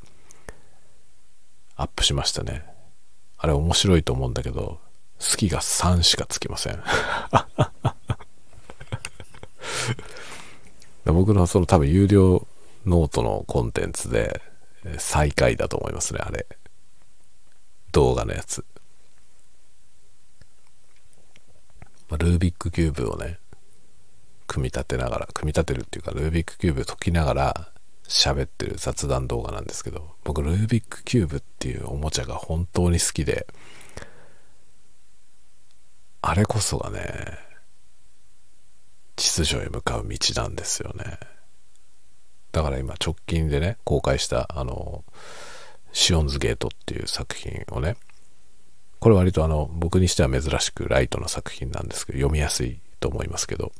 [1.75, 2.65] アップしましたね。
[3.37, 4.79] あれ面白いと思うんだけど、
[5.19, 6.81] 好きが3しかつきません。
[11.05, 12.47] 僕のその多分有料
[12.85, 14.41] ノートのコンテンツで
[14.97, 16.47] 最下位だと思いますね、あれ。
[17.91, 18.65] 動画のやつ。
[22.17, 23.39] ルービックキューブをね、
[24.47, 27.71] 組み立てながら、組み立てるっていうか、ルービックキューブ解きながら
[28.07, 33.47] 喋ってる雑談動画なんですけど、僕、ルービックキューブっていうおもちゃが本当に好きで、
[36.21, 37.37] あれこそがね、
[39.15, 41.19] 秩序へ向かう道なんですよね。
[42.51, 45.03] だから今直近でね、公開したあの、
[45.91, 47.97] シオンズゲートっていう作品をね、
[49.03, 53.73] これ割とあの、僕にしては珍しくライトな作品なんですけど、読みやすいと思いますけど、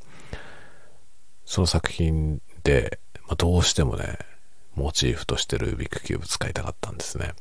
[1.46, 4.18] その作品で、まあ、どうしてもね、
[4.74, 7.32] モチーフとしてルービックキューブ使いたかったんですね。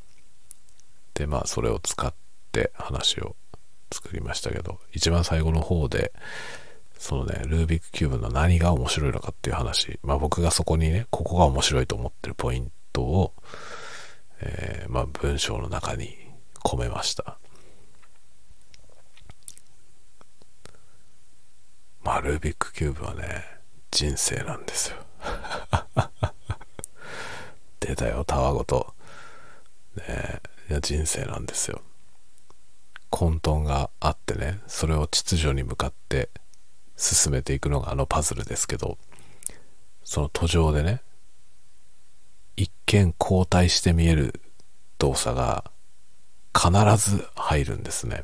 [1.13, 2.13] で、まあそれを使っ
[2.53, 3.35] て話を
[3.91, 6.13] 作りましたけど、一番最後の方で、
[6.97, 13.33] そのね、ルービックキューブの何が面白いのかっていう話、まあ僕がそこにね、ここが面白いと思ってるポイントを、
[14.39, 16.15] えー、まあ文章の中に
[16.63, 17.39] 込めました。
[22.13, 23.43] まあルービックキューブはね、
[23.89, 24.97] 人生なんですよ。
[27.79, 28.93] 出たよ、たわごと。
[29.97, 30.39] ね
[30.69, 31.81] いや、人生なんですよ。
[33.09, 36.29] 混沌があってね、それを秩序に向かって
[36.97, 38.99] 進めていくのがあのパズルですけど、
[40.03, 41.01] その途上でね、
[42.55, 44.39] 一見交代して見える
[44.99, 45.71] 動作が
[46.55, 48.23] 必ず入るんですね。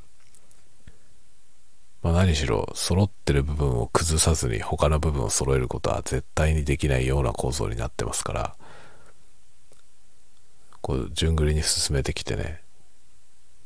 [2.01, 8.55] まあ、何しろ揃ってる部分を崩さずに他の部分を揃えることは絶対にできないような構造になってますから
[10.81, 12.61] こう順繰りに進めてきてね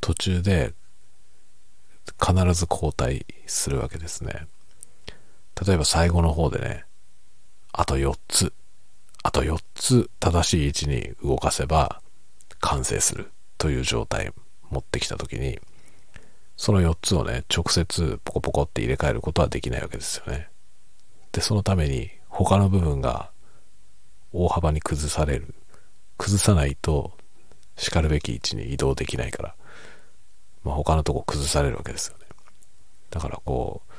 [0.01, 0.73] 途中で
[2.19, 4.47] 必ず交代するわけですね。
[5.65, 6.83] 例えば最後の方でね
[7.71, 8.51] あと4つ
[9.23, 12.01] あと4つ正しい位置に動かせば
[12.59, 14.33] 完成するという状態
[14.69, 15.59] 持ってきた時に
[16.55, 20.49] その4つをね、直接ポコポコって入れ替えることはできないわけですよね。
[21.31, 23.31] で、そのために他の部分が
[24.31, 25.53] 大幅に崩される。
[26.17, 27.17] 崩さないと、
[27.75, 29.55] 叱るべき位置に移動できないから、
[30.63, 32.25] まあ、他のとこ崩されるわけですよね。
[33.09, 33.93] だからこう、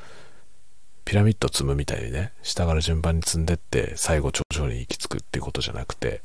[1.05, 6.23] ピラミッド積むみたいにね、下から順番に積んでって、最後頂上に行き着くっていうことじゃなくて、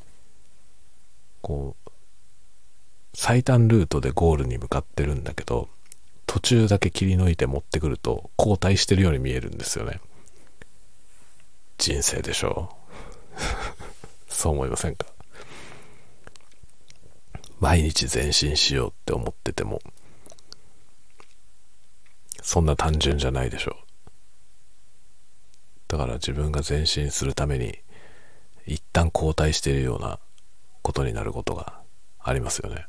[1.42, 1.92] こう、
[3.14, 5.70] 最短ルートでゴールに向かってるんだけど、
[6.32, 10.00] 途中だけ切り抜いて持ってくると交代してるように見えるんですよね。
[11.80, 12.78] 人生でしょ
[13.36, 13.42] う。
[14.32, 15.08] そう思いませんか？
[17.60, 19.82] 毎日前進しようって思ってても、
[22.44, 23.76] そんな単純じゃないでしょう。
[25.88, 27.80] だから自分が前進するために、
[28.68, 30.20] 一旦後退しているような
[30.84, 31.82] ことになることが
[32.20, 32.86] ありますよね。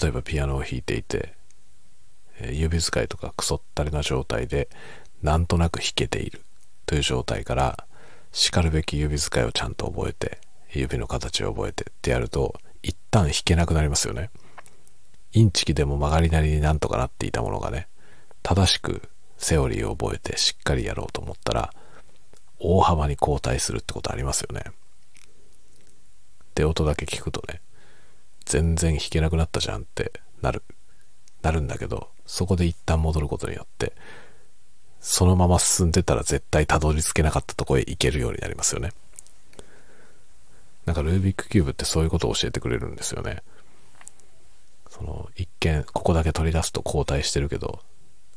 [0.00, 1.34] 例えばピアノを弾いていて、
[2.52, 4.68] 指使いとかクソったれな状態で
[5.22, 6.40] なんとなく弾けている
[6.86, 7.86] という状態から
[8.32, 10.38] しかるべき指使いをちゃんと覚えて
[10.72, 14.30] 指の形を覚えてってやると一旦弾けなくなりますよね。
[15.32, 17.86] インチキでも曲がりなりになんとかなっていたものがね
[18.42, 19.02] 正しく
[19.36, 21.72] セオリーを覚えてしっかりやろうと思ったら
[22.58, 24.64] 大幅に後退するってことありますよね。
[26.54, 27.60] で音だけ聞くとね
[28.44, 30.12] 全然弾けなくなったじゃんって
[30.42, 30.62] なる、
[31.42, 33.92] なるんだけど、そこで一旦戻ることによって、
[35.00, 38.92] そのまま進んでたら絶対たどり着けなかったとこへ行けるようになりますよね。
[40.84, 43.42] なんかルービックキューブってそういうことを教えてくれるんですよね。
[44.88, 47.80] その一見ここだけ取り出すと後退してるけど、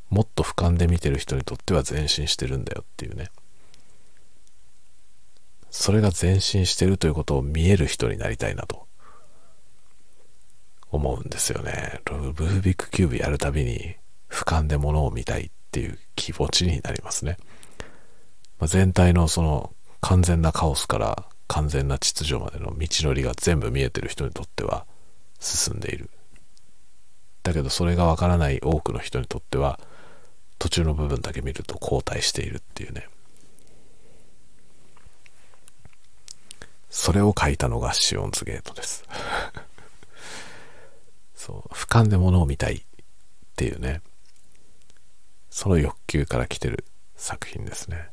[0.10, 3.30] もっと俯瞰で見てる人にとっては前進してるんだよっていうね。
[5.72, 8.86] それが前進してるということを見える人になりたいなと
[10.94, 12.00] 思うんですよね。
[12.06, 13.96] ルービックキューブやるたびに
[14.30, 17.38] 俯瞰で物を見たいっていう気持ちになりますね。
[18.60, 24.86] まあ、全体のその完全なカオスから完全な秩序までの道のりが全部見えてる人にとっては
[25.40, 26.10] 進んでいる。
[27.42, 29.80] だけどそれがわからない多くの人にとっては
[30.60, 33.08] 途中の部分だけ見ると後退しているっていうね。
[36.90, 39.04] それを書いたのがシオンズゲートです。
[41.44, 42.80] そう、俯瞰で物を見たいっ
[43.58, 44.02] ていうね。
[45.50, 46.86] その欲求から来てる
[47.18, 48.08] 作品ですね。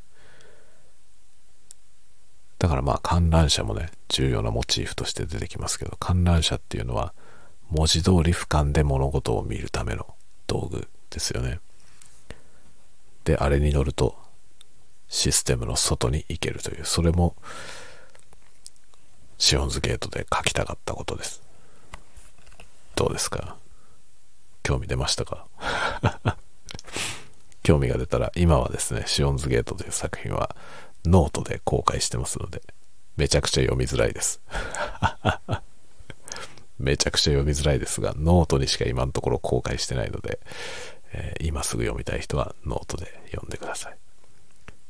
[2.58, 7.14] だからまあ観覧車もね、重要なモチーフとして出てきますけど、観覧車っていうのは
[7.68, 10.12] 文字通り俯瞰で物事を見るための
[10.48, 11.60] 道具ですよね。
[13.22, 14.18] で、あれに乗ると
[15.06, 17.36] システムの外に行けるという、それも
[19.38, 21.48] シオンズゲートで書きたかったことです。
[23.00, 23.56] どうですか？
[24.62, 25.46] 興味出ましたか？
[27.64, 30.54] 興味が出たら今はですね、シオンズゲートという作品は
[31.06, 32.60] ノートで公開してますので、
[33.16, 34.42] めちゃくちゃ読みづらいです。
[36.78, 40.38] めちゃくちゃ読みづらいですが、ノートにしか今のところ公開してないので、
[41.14, 43.96] えー、今すぐ読みたい人はノートで読んでください。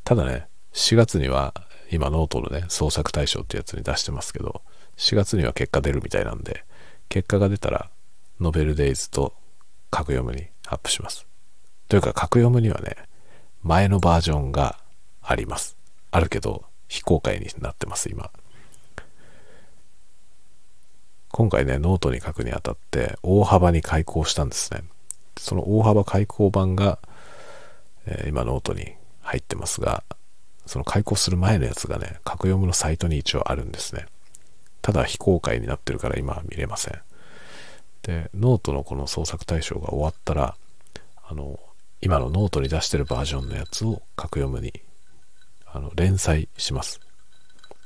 [0.02, 1.54] ただね、4月には
[1.92, 4.62] 今ノートのね、創作大賞ってやつに出してますけど、
[4.96, 6.64] 4月には結果出るみたいなんで、
[7.08, 7.90] 結果が出たら、
[8.40, 9.34] NOVEL DAYS と
[9.90, 11.26] カクヨムにアップします。
[11.88, 12.96] というか、カクヨムにはね、
[13.62, 14.78] 前のバージョンが
[15.22, 15.76] あります。
[16.10, 18.30] あるけど、非公開になってます、今。
[21.32, 24.82] 今回ね、ノートに書くにあたって大幅に改稿したんですね。
[25.38, 26.98] その大幅改稿版が、
[28.06, 30.02] えー、今ノートに入ってますが、
[30.66, 34.06] その改稿する前のやつがね、カクヨムのサイトに一応あるんですね。
[34.82, 37.00] ただ非公開になってるから今は見れません。
[38.02, 40.56] で、ノートのこの創作大賞が終わったら、
[41.26, 41.58] あの、
[42.00, 44.72] 今のノートに出してるバージョンのやつをカクヨムに、
[45.66, 47.00] あの、連載します。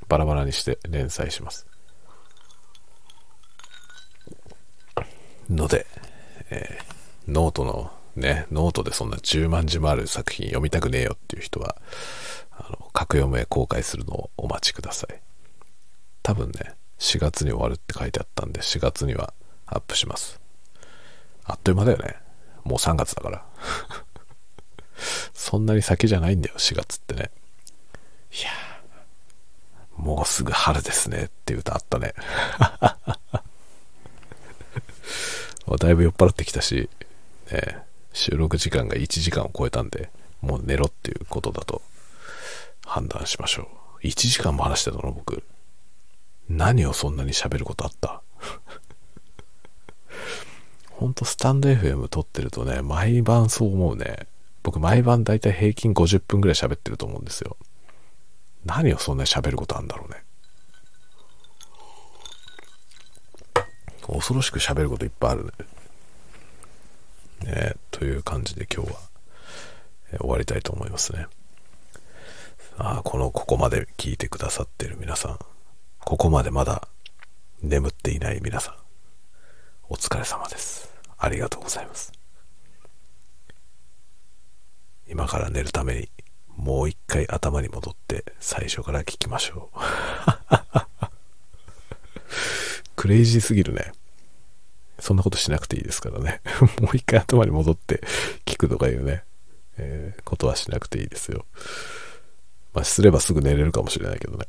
[0.09, 1.67] バラバラにして連載します。
[5.51, 5.87] ので、
[6.51, 11.77] えー、ノートのね、ノートでそんな10万字もある作品読みたくねえよっていう人は、
[12.53, 15.21] あの、格読むへ公開するのをお待ちください。
[16.23, 19.35] 多分ね、4月に終わるって書いてあったんで、4月には
[19.67, 20.41] アップします。
[21.45, 22.17] あっという間だよね。
[22.65, 23.45] もう3月だから。
[25.35, 27.31] そんなに先じゃないんだよ、4月ってね。
[28.33, 28.51] いや
[29.97, 32.15] もうすぐ春ですねっていう歌あったね。
[35.79, 36.89] だいぶ酔っ払ってきたし、
[37.51, 37.79] ね、
[38.13, 40.11] 収録時間が1時間を超えたんで、
[40.41, 41.83] もう寝ろっていうことだと
[42.85, 43.69] 判断しましょ
[44.03, 44.07] う。
[44.07, 45.43] 1時間も話してたの僕。
[46.49, 48.23] 何をそんなに喋ることあった？
[50.97, 54.27] ほんとスタンド FM 撮ってるとね、毎晩そう思うね。
[54.63, 57.57] 僕毎晩だいたい平均50分ぐらい喋ってると思うんですよ。
[58.65, 60.23] 何をそんなに喋ることあるんだろうね。
[64.07, 65.53] 恐ろしく喋ることいっぱいある
[67.43, 67.53] ね。
[67.53, 68.99] ねという感じで今日は、
[70.21, 71.27] 終わりたいと思いますね。
[72.77, 75.39] あこのここまで聞いてくださってる皆さん、
[75.99, 76.89] ここまでまだ
[77.63, 78.75] 眠っていない皆さん、
[79.89, 80.93] お疲れ様です。
[81.19, 82.13] ありがとうございます。
[85.07, 86.09] 今から寝るために
[86.57, 89.79] もう一回頭に戻って最初から聞きましょう。
[92.97, 93.93] クレイジーすぎるね。
[94.99, 96.41] そんなことしなくていいですからね。
[96.81, 98.03] もう一回頭に戻って
[98.47, 99.23] 聞くとかいうね、
[99.77, 101.45] えー、ことはしなくていいですよ。
[102.73, 104.47] まあ、すればすぐ寝れるかもしれないけどね。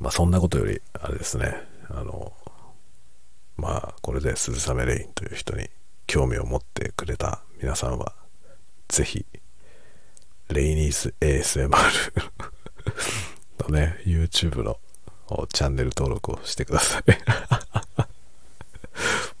[0.00, 2.32] まあ、そんなことより、あれですね、あの、
[3.56, 5.68] まあ、これで鈴雨レインという人に
[6.06, 8.14] 興味を持ってくれた皆さんは、
[8.88, 9.26] ぜひ、
[10.48, 11.70] レイニース ASMR
[13.60, 14.78] のね、YouTube の
[15.52, 17.02] チャンネル登録をしてください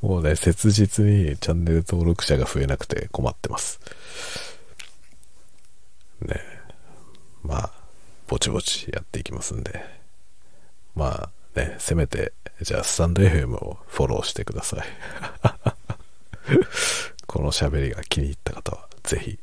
[0.00, 3.80] もうね、切実にチャンネル登録者が増えなくて困ってます。
[6.20, 6.40] ね
[7.42, 7.72] まあ、
[8.28, 9.84] ぼちぼちやっていきますんで、
[10.94, 12.32] まあね、せめて、
[12.62, 14.86] じゃあスタンド FM をフォローしてください。
[17.26, 19.38] この喋りが気に入った方は、ぜひ、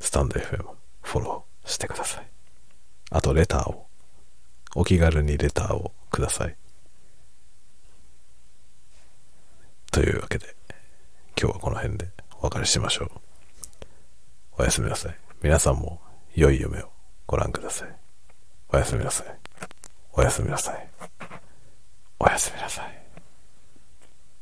[0.00, 0.64] スタンド FM
[1.02, 2.28] フォローしてください。
[3.10, 3.88] あと、レターを、
[4.76, 6.56] お気軽にレターをください。
[9.90, 10.54] というわけで、
[11.40, 12.10] 今日はこの辺で
[12.40, 13.10] お別れしましょう。
[14.58, 15.16] おやすみなさい。
[15.42, 16.00] 皆さんも
[16.34, 16.90] 良い夢を
[17.26, 17.96] ご覧ください。
[18.68, 19.79] おやすみなさい。
[20.12, 20.88] おやすみなさい。
[22.18, 22.99] おやすみなさい。